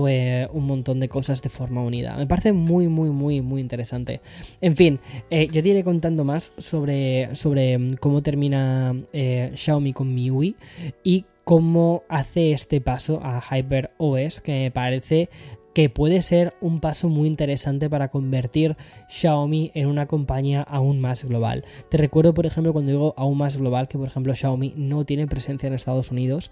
eh, 0.08 0.46
un 0.52 0.66
montón 0.66 1.00
de 1.00 1.08
cosas 1.08 1.42
de 1.42 1.48
forma 1.48 1.82
unida. 1.82 2.16
Me 2.16 2.26
parece 2.26 2.52
muy, 2.52 2.88
muy, 2.88 3.10
muy, 3.10 3.40
muy 3.40 3.60
interesante. 3.60 4.20
En 4.60 4.76
fin, 4.76 5.00
eh, 5.30 5.48
ya 5.50 5.62
te 5.62 5.68
iré 5.68 5.82
contando 5.82 6.24
más 6.24 6.52
sobre, 6.58 7.34
sobre 7.34 7.78
mm, 7.78 7.94
cómo 8.00 8.22
termina 8.22 8.94
eh, 9.12 9.52
Xiaomi 9.54 9.92
con 9.92 10.14
MIUI 10.14 10.56
y 11.02 11.24
cómo 11.44 12.04
hace 12.08 12.52
este 12.52 12.80
paso 12.80 13.20
a 13.24 13.40
Hyper 13.40 13.90
OS, 13.98 14.40
que 14.40 14.52
me 14.52 14.70
parece 14.70 15.28
que 15.74 15.88
puede 15.88 16.22
ser 16.22 16.54
un 16.60 16.80
paso 16.80 17.08
muy 17.08 17.28
interesante 17.28 17.88
para 17.88 18.08
convertir 18.08 18.76
Xiaomi 19.08 19.70
en 19.74 19.86
una 19.86 20.06
compañía 20.06 20.62
aún 20.62 21.00
más 21.00 21.24
global. 21.24 21.64
Te 21.88 21.96
recuerdo, 21.96 22.34
por 22.34 22.46
ejemplo, 22.46 22.72
cuando 22.72 22.90
digo 22.90 23.14
aún 23.16 23.38
más 23.38 23.56
global, 23.56 23.88
que 23.88 23.98
por 23.98 24.08
ejemplo 24.08 24.34
Xiaomi 24.34 24.74
no 24.76 25.04
tiene 25.04 25.26
presencia 25.26 25.66
en 25.66 25.74
Estados 25.74 26.10
Unidos. 26.10 26.50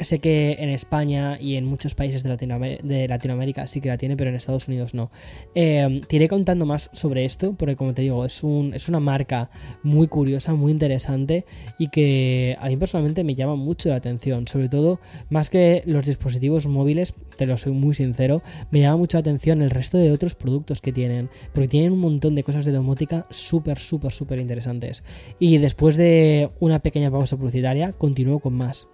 Sé 0.00 0.18
que 0.18 0.56
en 0.58 0.68
España 0.68 1.38
y 1.40 1.56
en 1.56 1.64
muchos 1.64 1.94
países 1.94 2.22
de, 2.22 3.08
Latinoamérica, 3.08 3.66
sí 3.66 3.80
que 3.80 3.88
la 3.88 3.98
tiene, 3.98 4.16
pero 4.16 4.30
en 4.30 4.36
Estados 4.36 4.68
Unidos 4.68 4.94
no. 4.94 5.10
Eh, 5.54 6.02
te 6.06 6.16
iré 6.16 6.28
contando 6.28 6.66
más 6.66 6.90
sobre 6.92 7.24
esto, 7.24 7.54
porque 7.54 7.76
como 7.76 7.94
te 7.94 8.02
digo, 8.02 8.24
es, 8.24 8.42
un, 8.42 8.74
es 8.74 8.88
una 8.88 9.00
marca 9.00 9.50
muy 9.82 10.08
curiosa, 10.08 10.54
muy 10.54 10.72
interesante 10.72 11.46
y 11.78 11.88
que 11.88 12.56
a 12.60 12.68
mí 12.68 12.76
personalmente 12.76 13.24
me 13.24 13.34
llama 13.34 13.56
mucho 13.56 13.88
la 13.88 13.96
atención, 13.96 14.46
sobre 14.46 14.68
todo 14.68 15.00
más 15.30 15.50
que 15.50 15.82
los 15.86 16.06
dispositivos 16.06 16.66
móviles, 16.66 17.14
te 17.36 17.46
lo 17.46 17.56
soy 17.56 17.72
muy 17.72 17.94
sincero, 17.94 18.42
me 18.70 18.80
llama 18.80 18.96
mucho 18.96 19.16
la 19.16 19.20
atención 19.20 19.62
el 19.62 19.70
resto 19.70 19.98
de 19.98 20.10
otros 20.12 20.34
productos 20.34 20.80
que 20.80 20.92
tienen, 20.92 21.30
porque 21.52 21.68
tienen 21.68 21.92
un 21.92 22.00
montón 22.00 22.34
de 22.34 22.42
cosas 22.42 22.64
de 22.64 22.72
domótica 22.72 23.26
súper, 23.30 23.78
súper, 23.78 24.12
súper 24.12 24.38
interesantes. 24.38 25.04
Y 25.38 25.58
después 25.58 25.96
de 25.96 26.50
una 26.60 26.78
pequeña 26.80 27.10
pausa 27.10 27.36
publicitaria, 27.36 27.92
continúo 27.92 28.40
con 28.40 28.54
más. 28.54 28.88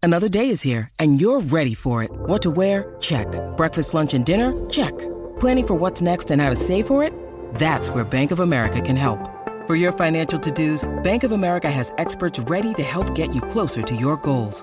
Another 0.00 0.28
day 0.28 0.48
is 0.48 0.64
here 0.64 0.88
and 1.00 1.20
you're 1.20 1.40
ready 1.50 1.74
for 1.74 2.04
it. 2.04 2.10
What 2.26 2.42
to 2.42 2.50
wear? 2.50 2.94
Check. 3.00 3.26
Breakfast, 3.56 3.94
lunch 3.94 4.14
and 4.14 4.24
dinner? 4.24 4.52
Check. 4.70 4.92
Planning 5.40 5.66
for 5.66 5.74
what's 5.74 6.00
next 6.00 6.30
and 6.30 6.40
how 6.40 6.50
to 6.50 6.56
save 6.56 6.86
for 6.86 7.02
it? 7.02 7.12
That's 7.54 7.90
where 7.90 8.04
Bank 8.04 8.30
of 8.30 8.40
America 8.40 8.80
can 8.80 8.96
help. 8.96 9.18
For 9.66 9.76
your 9.76 9.92
financial 9.92 10.38
to-dos, 10.38 10.88
Bank 11.02 11.24
of 11.24 11.32
America 11.32 11.70
has 11.70 11.92
experts 11.98 12.38
ready 12.48 12.72
to 12.74 12.82
help 12.82 13.12
get 13.14 13.34
you 13.34 13.40
closer 13.40 13.82
to 13.82 13.94
your 13.94 14.16
goals. 14.18 14.62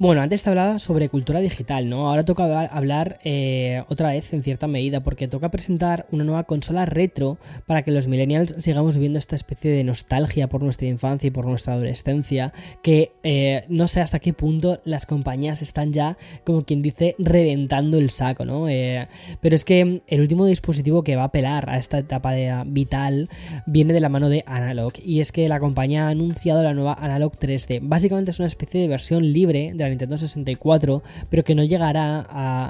Bueno, 0.00 0.22
antes 0.22 0.44
te 0.44 0.48
hablaba 0.48 0.78
sobre 0.78 1.08
cultura 1.08 1.40
digital, 1.40 1.88
¿no? 1.88 2.08
Ahora 2.08 2.24
toca 2.24 2.44
hablar 2.66 3.18
eh, 3.24 3.82
otra 3.88 4.10
vez 4.10 4.32
en 4.32 4.44
cierta 4.44 4.68
medida 4.68 5.00
porque 5.00 5.26
toca 5.26 5.50
presentar 5.50 6.06
una 6.12 6.22
nueva 6.22 6.44
consola 6.44 6.86
retro 6.86 7.36
para 7.66 7.82
que 7.82 7.90
los 7.90 8.06
millennials 8.06 8.54
sigamos 8.58 8.94
viviendo 8.94 9.18
esta 9.18 9.34
especie 9.34 9.72
de 9.72 9.82
nostalgia 9.82 10.48
por 10.48 10.62
nuestra 10.62 10.86
infancia 10.86 11.26
y 11.26 11.30
por 11.32 11.46
nuestra 11.46 11.72
adolescencia 11.72 12.52
que 12.80 13.10
eh, 13.24 13.64
no 13.68 13.88
sé 13.88 14.00
hasta 14.00 14.20
qué 14.20 14.32
punto 14.32 14.78
las 14.84 15.04
compañías 15.04 15.62
están 15.62 15.92
ya, 15.92 16.16
como 16.44 16.62
quien 16.62 16.80
dice, 16.80 17.16
reventando 17.18 17.98
el 17.98 18.10
saco, 18.10 18.44
¿no? 18.44 18.68
Eh, 18.68 19.08
pero 19.40 19.56
es 19.56 19.64
que 19.64 20.02
el 20.06 20.20
último 20.20 20.46
dispositivo 20.46 21.02
que 21.02 21.16
va 21.16 21.22
a 21.22 21.26
apelar 21.26 21.68
a 21.68 21.76
esta 21.76 21.98
etapa 21.98 22.30
de, 22.30 22.54
vital 22.66 23.28
viene 23.66 23.94
de 23.94 24.00
la 24.00 24.08
mano 24.08 24.28
de 24.28 24.44
Analog 24.46 24.92
y 25.04 25.18
es 25.18 25.32
que 25.32 25.48
la 25.48 25.58
compañía 25.58 26.06
ha 26.06 26.10
anunciado 26.10 26.62
la 26.62 26.72
nueva 26.72 26.94
Analog 26.94 27.36
3D. 27.36 27.80
Básicamente 27.82 28.30
es 28.30 28.38
una 28.38 28.46
especie 28.46 28.80
de 28.80 28.86
versión 28.86 29.32
libre 29.32 29.72
de 29.74 29.87
Nintendo 29.90 30.18
64, 30.18 31.02
pero 31.30 31.44
que 31.44 31.54
no 31.54 31.64
llegará 31.64 32.20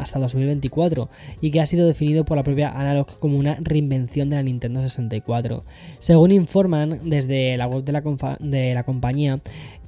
hasta 0.00 0.18
2024 0.18 1.09
y 1.40 1.50
que 1.50 1.61
ha 1.61 1.66
sido 1.66 1.87
definido 1.87 2.24
por 2.24 2.37
la 2.37 2.42
propia 2.42 2.70
Analog 2.70 3.18
como 3.18 3.38
una 3.38 3.57
reinvención 3.61 4.31
de 4.31 4.37
la 4.37 4.42
Nintendo 4.42 4.81
64. 4.83 5.62
Según 5.98 6.33
informan 6.33 7.00
desde 7.04 7.57
la 7.57 7.66
web 7.66 7.85
la, 7.88 8.37
de 8.40 8.74
la 8.74 8.83
compañía, 8.85 9.40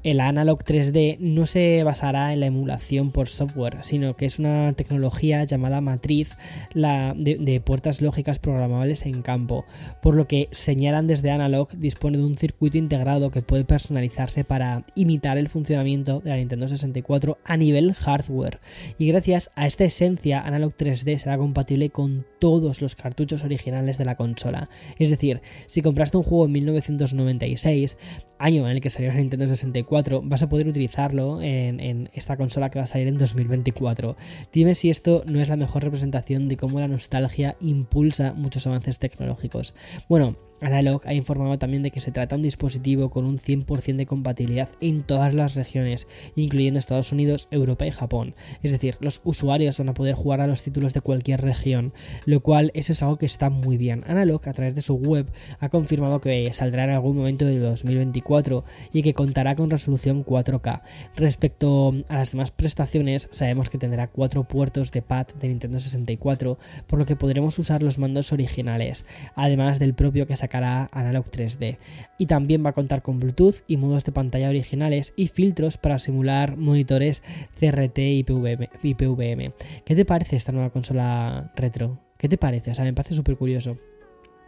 el 0.02 0.20
Analog 0.20 0.64
3D 0.64 1.18
no 1.18 1.46
se 1.46 1.82
basará 1.84 2.32
en 2.32 2.40
la 2.40 2.46
emulación 2.46 3.10
por 3.10 3.28
software, 3.28 3.78
sino 3.82 4.16
que 4.16 4.26
es 4.26 4.38
una 4.38 4.72
tecnología 4.72 5.44
llamada 5.44 5.80
matriz 5.80 6.36
de, 6.74 7.62
puertas 7.64 8.00
lógicas 8.00 8.38
programables 8.38 9.06
en 9.06 9.22
campo, 9.22 9.64
por 10.00 10.14
lo 10.14 10.26
que 10.26 10.48
señalan 10.50 11.06
desde 11.06 11.30
Analog 11.30 11.70
dispone 11.76 12.18
de 12.18 12.24
un 12.24 12.36
circuito 12.36 12.78
integrado 12.78 13.30
que 13.30 13.42
puede 13.42 13.64
personalizarse 13.64 14.44
para 14.44 14.84
imitar 14.94 15.38
el 15.38 15.48
funcionamiento 15.48 16.20
de 16.20 16.30
la 16.30 16.36
Nintendo 16.36 16.68
64 16.68 17.38
a 17.44 17.56
nivel 17.56 17.94
hardware. 17.94 18.60
Y 18.98 19.06
gracias 19.08 19.50
a 19.54 19.66
esta 19.66 19.84
esencia, 19.84 20.40
Analog 20.40 20.74
3D 20.76 21.18
será 21.18 21.36
compatible 21.36 21.90
con 21.90 22.24
todos 22.40 22.82
los 22.82 22.96
cartuchos 22.96 23.44
originales 23.44 23.98
de 23.98 24.04
la 24.04 24.16
consola. 24.16 24.68
Es 24.98 25.10
decir, 25.10 25.40
si 25.66 25.82
compraste 25.82 26.16
un 26.16 26.24
juego 26.24 26.46
en 26.46 26.52
1996, 26.52 27.96
año 28.38 28.66
en 28.66 28.72
el 28.72 28.80
que 28.80 28.90
salió 28.90 29.10
la 29.10 29.18
Nintendo 29.18 29.46
64, 29.46 29.70
2024, 29.80 30.22
vas 30.22 30.42
a 30.42 30.48
poder 30.48 30.68
utilizarlo 30.68 31.40
en, 31.40 31.80
en, 31.80 32.10
esta 32.14 32.36
consola 32.36 32.70
que 32.70 32.78
va 32.78 32.84
a 32.84 32.86
salir 32.86 33.08
en 33.08 33.18
2024. 33.18 34.16
Dime 34.52 34.74
si 34.74 34.90
esto 34.90 35.22
no 35.26 35.40
es 35.40 35.48
la 35.48 35.56
mejor 35.56 35.84
representación 35.84 36.48
de 36.48 36.56
cómo 36.56 36.80
la 36.80 36.88
nostalgia 36.88 37.56
impulsa 37.60 38.32
muchos 38.32 38.66
avances 38.66 38.98
tecnológicos. 38.98 39.74
Bueno, 40.08 40.36
Analog 40.60 41.02
ha 41.06 41.14
informado 41.14 41.58
también 41.58 41.82
de 41.82 41.90
que 41.90 42.00
se 42.00 42.12
trata 42.12 42.34
de 42.34 42.40
un 42.40 42.42
dispositivo 42.42 43.10
con 43.10 43.24
un 43.24 43.38
100% 43.38 43.96
de 43.96 44.06
compatibilidad 44.06 44.68
en 44.80 45.02
todas 45.02 45.34
las 45.34 45.54
regiones, 45.54 46.06
incluyendo 46.36 46.78
Estados 46.78 47.12
Unidos, 47.12 47.48
Europa 47.50 47.86
y 47.86 47.90
Japón. 47.90 48.34
Es 48.62 48.72
decir, 48.72 48.96
los 49.00 49.20
usuarios 49.24 49.78
van 49.78 49.88
a 49.88 49.94
poder 49.94 50.14
jugar 50.14 50.40
a 50.40 50.46
los 50.46 50.62
títulos 50.62 50.94
de 50.94 51.00
cualquier 51.00 51.40
región, 51.40 51.92
lo 52.26 52.40
cual 52.40 52.70
eso 52.74 52.92
es 52.92 53.02
algo 53.02 53.16
que 53.16 53.26
está 53.26 53.50
muy 53.50 53.76
bien. 53.76 54.04
Analog, 54.06 54.48
a 54.48 54.52
través 54.52 54.74
de 54.74 54.82
su 54.82 54.94
web, 54.94 55.30
ha 55.58 55.68
confirmado 55.68 56.20
que 56.20 56.52
saldrá 56.52 56.84
en 56.84 56.90
algún 56.90 57.16
momento 57.16 57.46
de 57.46 57.58
2024 57.58 58.64
y 58.92 59.02
que 59.02 59.14
contará 59.14 59.54
con 59.54 59.70
resolución 59.70 60.24
4K. 60.24 60.82
Respecto 61.16 61.94
a 62.08 62.16
las 62.16 62.32
demás 62.32 62.50
prestaciones, 62.50 63.28
sabemos 63.32 63.70
que 63.70 63.78
tendrá 63.78 64.08
cuatro 64.08 64.44
puertos 64.44 64.92
de 64.92 65.02
pad 65.02 65.26
de 65.40 65.48
Nintendo 65.48 65.80
64, 65.80 66.58
por 66.86 66.98
lo 66.98 67.06
que 67.06 67.16
podremos 67.16 67.58
usar 67.58 67.82
los 67.82 67.98
mandos 67.98 68.32
originales, 68.32 69.06
además 69.34 69.78
del 69.78 69.94
propio 69.94 70.26
que 70.26 70.36
sacará 70.50 70.88
Analog 70.92 71.30
3D. 71.30 71.78
Y 72.18 72.26
también 72.26 72.64
va 72.64 72.70
a 72.70 72.72
contar 72.72 73.02
con 73.02 73.20
Bluetooth 73.20 73.62
y 73.68 73.76
modos 73.76 74.04
de 74.04 74.10
pantalla 74.10 74.48
originales 74.48 75.12
y 75.14 75.28
filtros 75.28 75.78
para 75.78 75.98
simular 75.98 76.56
monitores 76.56 77.22
CRT 77.60 77.98
y 77.98 78.24
PVM. 78.24 79.52
¿Qué 79.84 79.94
te 79.94 80.04
parece 80.04 80.34
esta 80.34 80.50
nueva 80.50 80.70
consola 80.70 81.52
retro? 81.54 82.00
¿Qué 82.18 82.28
te 82.28 82.36
parece? 82.36 82.72
O 82.72 82.74
sea, 82.74 82.84
me 82.84 82.92
parece 82.92 83.14
súper 83.14 83.36
curioso. 83.36 83.76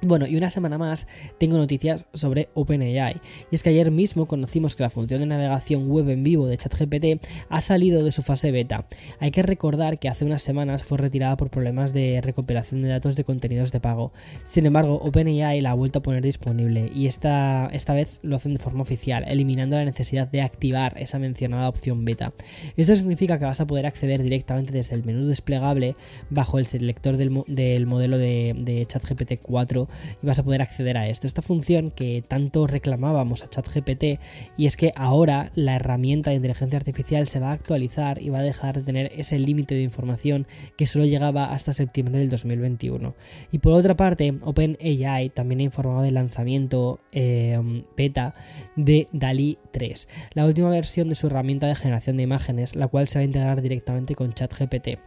Bueno, 0.04 0.26
y 0.26 0.36
una 0.36 0.50
semana 0.50 0.78
más 0.78 1.06
tengo 1.38 1.56
noticias 1.56 2.08
sobre 2.12 2.48
OpenAI. 2.54 3.20
Y 3.52 3.54
es 3.54 3.62
que 3.62 3.70
ayer 3.70 3.92
mismo 3.92 4.26
conocimos 4.26 4.74
que 4.74 4.82
la 4.82 4.90
función 4.90 5.20
de 5.20 5.26
navegación 5.26 5.88
web 5.88 6.08
en 6.08 6.24
vivo 6.24 6.48
de 6.48 6.58
ChatGPT 6.58 7.24
ha 7.48 7.60
salido 7.60 8.04
de 8.04 8.10
su 8.10 8.22
fase 8.22 8.50
beta. 8.50 8.86
Hay 9.20 9.30
que 9.30 9.44
recordar 9.44 10.00
que 10.00 10.08
hace 10.08 10.24
unas 10.24 10.42
semanas 10.42 10.82
fue 10.82 10.98
retirada 10.98 11.36
por 11.36 11.50
problemas 11.50 11.92
de 11.92 12.20
recuperación 12.20 12.82
de 12.82 12.88
datos 12.88 13.14
de 13.14 13.22
contenidos 13.22 13.70
de 13.70 13.78
pago. 13.78 14.12
Sin 14.42 14.66
embargo, 14.66 14.96
OpenAI 14.96 15.60
la 15.60 15.70
ha 15.70 15.74
vuelto 15.74 16.00
a 16.00 16.02
poner 16.02 16.24
disponible 16.24 16.90
y 16.92 17.06
esta, 17.06 17.70
esta 17.72 17.94
vez 17.94 18.18
lo 18.22 18.34
hacen 18.34 18.54
de 18.54 18.58
forma 18.58 18.82
oficial, 18.82 19.24
eliminando 19.28 19.76
la 19.76 19.84
necesidad 19.84 20.26
de 20.26 20.42
activar 20.42 21.00
esa 21.00 21.20
mencionada 21.20 21.68
opción 21.68 22.04
beta. 22.04 22.32
Esto 22.76 22.96
significa 22.96 23.38
que 23.38 23.44
vas 23.44 23.60
a 23.60 23.68
poder 23.68 23.86
acceder 23.86 24.24
directamente 24.24 24.72
desde 24.72 24.96
el 24.96 25.04
menú 25.04 25.28
desplegable 25.28 25.94
bajo 26.28 26.58
el 26.58 26.66
selector 26.66 27.16
del, 27.16 27.86
modelo 27.86 28.18
de, 28.18 28.56
de 28.58 28.84
ChatGPT 28.84 29.34
4 29.40 29.91
y 30.22 30.26
vas 30.26 30.38
a 30.38 30.42
poder 30.42 30.62
acceder 30.62 30.96
a 30.96 31.08
esto. 31.08 31.26
Esta 31.26 31.42
función 31.42 31.90
que 31.90 32.22
tanto 32.26 32.66
reclamábamos 32.66 33.42
a 33.42 33.50
ChatGPT 33.50 34.20
y 34.56 34.66
es 34.66 34.76
que 34.76 34.92
ahora 34.96 35.50
la 35.54 35.76
herramienta 35.76 36.30
de 36.30 36.36
inteligencia 36.36 36.78
artificial 36.78 37.26
se 37.26 37.40
va 37.40 37.50
a 37.50 37.52
actualizar 37.52 38.20
y 38.20 38.30
va 38.30 38.38
a 38.38 38.42
dejar 38.42 38.76
de 38.76 38.82
tener 38.82 39.12
ese 39.16 39.38
límite 39.38 39.74
de 39.74 39.82
información 39.82 40.46
que 40.76 40.86
solo 40.86 41.04
llegaba 41.04 41.52
hasta 41.52 41.72
septiembre 41.72 42.18
del 42.18 42.30
2021. 42.30 43.14
Y 43.50 43.58
por 43.58 43.72
otra 43.72 43.96
parte, 43.96 44.34
OpenAI 44.42 45.30
también 45.30 45.60
ha 45.60 45.64
informado 45.64 46.02
del 46.02 46.14
lanzamiento 46.14 47.00
eh, 47.12 47.58
beta 47.96 48.34
de 48.76 49.08
DALI 49.12 49.58
3, 49.70 50.08
la 50.34 50.46
última 50.46 50.70
versión 50.70 51.08
de 51.08 51.14
su 51.14 51.26
herramienta 51.26 51.66
de 51.66 51.74
generación 51.74 52.16
de 52.16 52.22
imágenes, 52.22 52.76
la 52.76 52.88
cual 52.88 53.08
se 53.08 53.18
va 53.18 53.22
a 53.22 53.26
integrar 53.26 53.62
directamente 53.62 54.14
con 54.14 54.32
ChatGPT. 54.32 54.98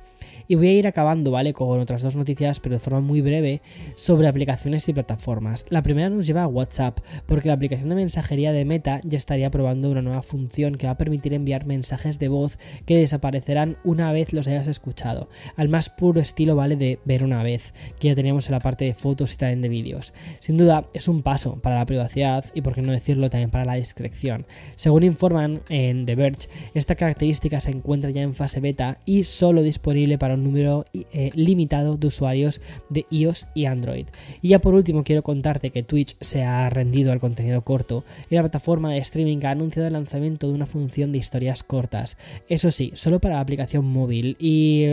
Y 0.47 0.55
voy 0.55 0.67
a 0.67 0.73
ir 0.73 0.88
acabando, 0.88 1.31
¿vale? 1.31 1.53
Con 1.53 1.79
otras 1.79 2.01
dos 2.01 2.15
noticias, 2.15 2.60
pero 2.60 2.75
de 2.75 2.79
forma 2.79 3.01
muy 3.01 3.21
breve, 3.21 3.62
sobre 3.95 4.27
aplicaciones 4.27 4.88
y 4.88 4.93
plataformas. 4.93 5.65
La 5.69 5.81
primera 5.81 6.10
nos 6.10 6.27
lleva 6.27 6.43
a 6.43 6.47
WhatsApp, 6.47 6.99
porque 7.25 7.47
la 7.47 7.55
aplicación 7.55 7.89
de 7.89 7.95
mensajería 7.95 8.51
de 8.51 8.65
Meta 8.65 9.01
ya 9.03 9.17
estaría 9.17 9.49
probando 9.49 9.89
una 9.89 10.01
nueva 10.01 10.21
función 10.21 10.75
que 10.75 10.88
va 10.88 10.93
a 10.93 10.97
permitir 10.97 11.34
enviar 11.34 11.65
mensajes 11.65 12.19
de 12.19 12.27
voz 12.27 12.60
que 12.86 12.97
desaparecerán 12.97 13.77
una 13.84 14.12
vez 14.12 14.34
los 14.34 14.47
hayas 14.47 14.67
escuchado. 14.67 15.29
Al 15.55 15.69
más 15.69 15.89
puro 15.89 16.21
estilo, 16.21 16.55
¿vale? 16.55 16.75
De 16.75 16.99
ver 17.05 17.23
una 17.23 17.43
vez, 17.43 17.73
que 17.99 18.10
ya 18.10 18.15
teníamos 18.15 18.47
en 18.47 18.53
la 18.53 18.60
parte 18.60 18.86
de 18.86 18.93
fotos 18.93 19.34
y 19.34 19.38
también 19.38 19.62
de 19.62 19.69
vídeos. 19.69 20.13
Sin 20.39 20.58
duda, 20.58 20.86
es 20.93 21.08
un 21.08 21.21
paso 21.21 21.60
para 21.62 21.77
la 21.77 21.86
privacidad 21.86 22.45
y, 22.53 22.62
por 22.62 22.73
qué 22.73 22.81
no 22.81 22.91
decirlo, 22.91 23.29
también 23.29 23.49
para 23.49 23.65
la 23.65 23.75
discreción. 23.75 24.45
Según 24.75 25.03
informan 25.03 25.62
en 25.69 26.05
The 26.05 26.15
Verge, 26.15 26.49
esta 26.73 26.95
característica 26.95 27.60
se 27.60 27.71
encuentra 27.71 28.12
ya 28.12 28.21
en 28.21 28.34
fase 28.34 28.60
beta 28.60 28.99
y 29.05 29.23
solo 29.23 29.62
disponible 29.62 30.17
para 30.17 30.34
un 30.35 30.43
número 30.43 30.85
eh, 30.93 31.31
limitado 31.33 31.97
de 31.97 32.07
usuarios 32.07 32.61
de 32.89 33.05
iOS 33.09 33.47
y 33.55 33.65
Android. 33.65 34.05
Y 34.41 34.49
ya 34.49 34.59
por 34.59 34.73
último 34.73 35.03
quiero 35.03 35.23
contarte 35.23 35.71
que 35.71 35.83
Twitch 35.83 36.15
se 36.21 36.43
ha 36.43 36.69
rendido 36.69 37.11
al 37.11 37.19
contenido 37.19 37.61
corto 37.63 38.03
y 38.29 38.35
la 38.35 38.41
plataforma 38.41 38.91
de 38.91 38.99
streaming 38.99 39.39
ha 39.43 39.51
anunciado 39.51 39.87
el 39.87 39.93
lanzamiento 39.93 40.47
de 40.47 40.53
una 40.53 40.65
función 40.65 41.11
de 41.11 41.17
historias 41.17 41.63
cortas. 41.63 42.17
Eso 42.47 42.71
sí, 42.71 42.91
solo 42.93 43.19
para 43.19 43.35
la 43.35 43.41
aplicación 43.41 43.85
móvil 43.85 44.37
y, 44.39 44.85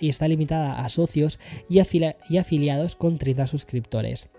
está 0.00 0.28
limitada 0.28 0.80
a 0.80 0.88
socios 0.88 1.38
y, 1.68 1.80
y 2.28 2.38
afiliados 2.38 2.96
con 2.96 3.18
30 3.18 3.46
suscriptores. 3.46 4.30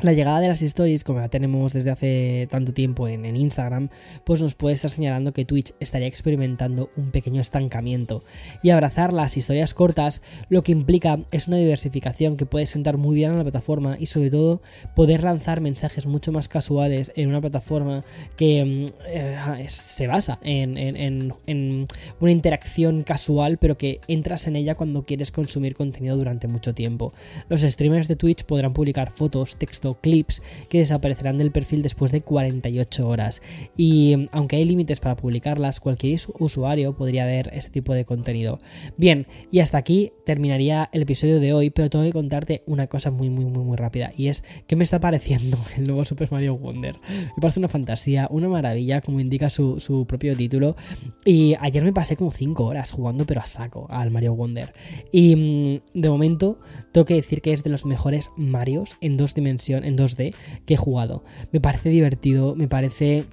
La 0.00 0.12
llegada 0.12 0.38
de 0.38 0.46
las 0.46 0.62
stories, 0.62 1.02
como 1.02 1.18
la 1.18 1.28
tenemos 1.28 1.72
desde 1.72 1.90
hace 1.90 2.46
tanto 2.50 2.72
tiempo 2.72 3.08
en, 3.08 3.24
Instagram, 3.34 3.88
pues 4.24 4.40
nos 4.40 4.54
puede 4.54 4.76
estar 4.76 4.90
señalando 4.90 5.32
que 5.32 5.44
Twitch 5.44 5.74
estaría 5.80 6.06
experimentando 6.06 6.90
un 6.96 7.10
pequeño 7.10 7.40
estancamiento. 7.40 8.22
Y 8.62 8.70
abrazar 8.70 9.12
las 9.12 9.36
historias 9.36 9.74
cortas 9.74 10.22
lo 10.48 10.62
que 10.62 10.70
implica 10.72 11.18
es 11.32 11.48
una 11.48 11.56
diversificación 11.56 12.36
que 12.36 12.46
puede 12.46 12.66
sentar 12.66 12.96
muy 12.96 13.16
bien 13.16 13.32
a 13.32 13.36
la 13.36 13.42
plataforma 13.42 13.96
y 13.98 14.06
sobre 14.06 14.30
todo 14.30 14.62
poder 14.94 15.24
lanzar 15.24 15.60
mensajes 15.60 16.06
mucho 16.06 16.30
más 16.30 16.46
casuales 16.46 17.12
en 17.16 17.28
una 17.28 17.40
plataforma 17.40 18.04
que 18.36 18.64
mm, 18.64 19.08
eh, 19.08 19.66
se 19.68 20.06
basa 20.06 20.38
en, 20.42 20.76
en 20.78 21.86
una 22.20 22.30
interacción 22.30 23.02
casual 23.02 23.58
pero 23.58 23.76
que 23.76 24.00
entras 24.08 24.46
en 24.46 24.56
ella 24.56 24.74
cuando 24.74 25.02
quieres 25.02 25.32
consumir 25.32 25.74
contenido 25.74 26.16
durante 26.16 26.46
mucho 26.46 26.74
tiempo. 26.74 27.12
Los 27.48 27.62
streamers 27.62 28.08
de 28.08 28.16
Twitch 28.16 28.44
podrán 28.44 28.72
publicar 28.72 29.10
fotos, 29.10 29.56
texto, 29.56 29.87
clips 29.94 30.42
que 30.68 30.78
desaparecerán 30.78 31.38
del 31.38 31.52
perfil 31.52 31.82
después 31.82 32.12
de 32.12 32.22
48 32.22 33.08
horas. 33.08 33.42
Y 33.76 34.28
aunque 34.32 34.56
hay 34.56 34.64
límites 34.64 35.00
para 35.00 35.16
publicarlas, 35.16 35.80
cualquier 35.80 36.20
usuario 36.38 36.96
podría 36.96 37.26
ver 37.26 37.50
este 37.52 37.70
tipo 37.70 37.92
de 37.94 38.04
contenido. 38.04 38.60
Bien, 38.96 39.26
y 39.50 39.60
hasta 39.60 39.78
aquí 39.78 40.12
terminaría 40.24 40.88
el 40.92 41.02
episodio 41.02 41.40
de 41.40 41.52
hoy, 41.52 41.70
pero 41.70 41.90
tengo 41.90 42.04
que 42.04 42.12
contarte 42.12 42.62
una 42.66 42.86
cosa 42.86 43.10
muy, 43.10 43.30
muy, 43.30 43.44
muy, 43.44 43.64
muy 43.64 43.76
rápida. 43.76 44.12
Y 44.16 44.28
es 44.28 44.44
que 44.66 44.76
me 44.76 44.84
está 44.84 45.00
pareciendo 45.00 45.58
el 45.76 45.86
nuevo 45.86 46.04
Super 46.04 46.30
Mario 46.30 46.56
Wonder. 46.56 46.96
Me 47.08 47.40
parece 47.40 47.60
una 47.60 47.68
fantasía, 47.68 48.28
una 48.30 48.48
maravilla, 48.48 49.00
como 49.00 49.20
indica 49.20 49.50
su, 49.50 49.80
su 49.80 50.06
propio 50.06 50.36
título. 50.36 50.76
Y 51.24 51.54
ayer 51.60 51.84
me 51.84 51.92
pasé 51.92 52.16
como 52.16 52.30
5 52.30 52.64
horas 52.64 52.90
jugando, 52.90 53.26
pero 53.26 53.40
a 53.40 53.46
saco, 53.46 53.86
al 53.90 54.10
Mario 54.10 54.34
Wonder. 54.34 54.72
Y 55.12 55.36
mm, 55.36 56.00
de 56.00 56.10
momento, 56.10 56.60
tengo 56.92 57.04
que 57.04 57.14
decir 57.14 57.42
que 57.42 57.52
es 57.52 57.62
de 57.62 57.70
los 57.70 57.86
mejores 57.86 58.30
Marios 58.36 58.96
en 59.00 59.16
dos 59.16 59.34
dimensiones 59.34 59.58
en 59.84 59.96
2D 59.96 60.34
que 60.66 60.74
he 60.74 60.76
jugado. 60.76 61.24
Me 61.52 61.60
parece 61.60 61.90
divertido, 61.90 62.54
me 62.54 62.68
parece 62.68 63.26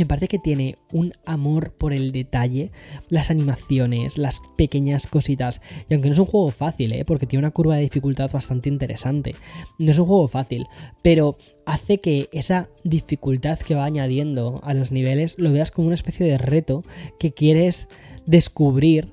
me 0.00 0.06
parece 0.06 0.28
que 0.28 0.38
tiene 0.38 0.76
un 0.92 1.12
amor 1.26 1.72
por 1.72 1.92
el 1.92 2.10
detalle, 2.10 2.70
las 3.10 3.30
animaciones, 3.30 4.16
las 4.16 4.40
pequeñas 4.56 5.06
cositas. 5.06 5.60
Y 5.90 5.92
aunque 5.92 6.08
no 6.08 6.14
es 6.14 6.18
un 6.18 6.24
juego 6.24 6.50
fácil, 6.52 6.94
¿eh? 6.94 7.04
porque 7.04 7.26
tiene 7.26 7.44
una 7.44 7.50
curva 7.50 7.76
de 7.76 7.82
dificultad 7.82 8.30
bastante 8.30 8.70
interesante. 8.70 9.34
No 9.78 9.90
es 9.90 9.98
un 9.98 10.06
juego 10.06 10.26
fácil, 10.26 10.66
pero 11.02 11.36
hace 11.66 11.98
que 11.98 12.30
esa 12.32 12.70
dificultad 12.82 13.58
que 13.58 13.74
va 13.74 13.84
añadiendo 13.84 14.60
a 14.64 14.72
los 14.72 14.90
niveles 14.90 15.38
lo 15.38 15.52
veas 15.52 15.70
como 15.70 15.88
una 15.88 15.96
especie 15.96 16.26
de 16.26 16.38
reto 16.38 16.82
que 17.18 17.32
quieres 17.32 17.90
descubrir 18.30 19.08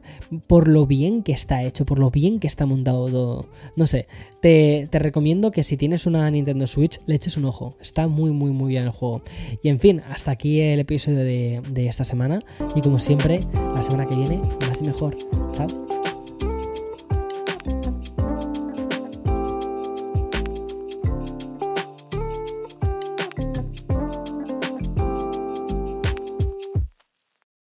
por 0.45 0.67
lo 0.67 0.86
bien 0.86 1.23
que 1.23 1.32
está 1.32 1.63
hecho, 1.63 1.86
por 1.86 1.97
lo 1.97 2.12
bien 2.12 2.39
que 2.39 2.47
está 2.47 2.65
montado 2.65 3.10
todo. 3.10 3.45
No 3.75 3.88
sé, 3.88 4.08
te, 4.41 4.88
recomiendo 4.91 5.51
que 5.51 5.63
si 5.63 5.75
tienes 5.75 6.06
una 6.06 6.30
Nintendo 6.30 6.67
Switch 6.67 7.01
le 7.08 7.15
eches 7.15 7.36
un 7.36 7.45
ojo. 7.45 7.75
Está 7.82 8.08
muy, 8.08 8.32
muy, 8.32 8.51
muy 8.51 8.69
bien 8.69 8.84
el 8.84 8.91
juego. 8.91 9.23
Y 9.63 9.69
en 9.69 9.80
fin, 9.80 10.01
hasta 10.08 10.32
aquí 10.32 10.62
el 10.62 10.80
episodio 10.80 11.19
de, 11.19 11.62
de 11.69 11.88
esta 11.88 12.03
semana. 12.03 12.43
Y 12.75 12.82
como 12.82 12.99
siempre, 12.99 13.41
la 13.53 13.82
semana 13.82 14.06
que 14.06 14.15
viene, 14.15 14.39
más 14.62 14.82
y 14.82 14.86
mejor. 14.86 15.17
Chao. 15.51 15.67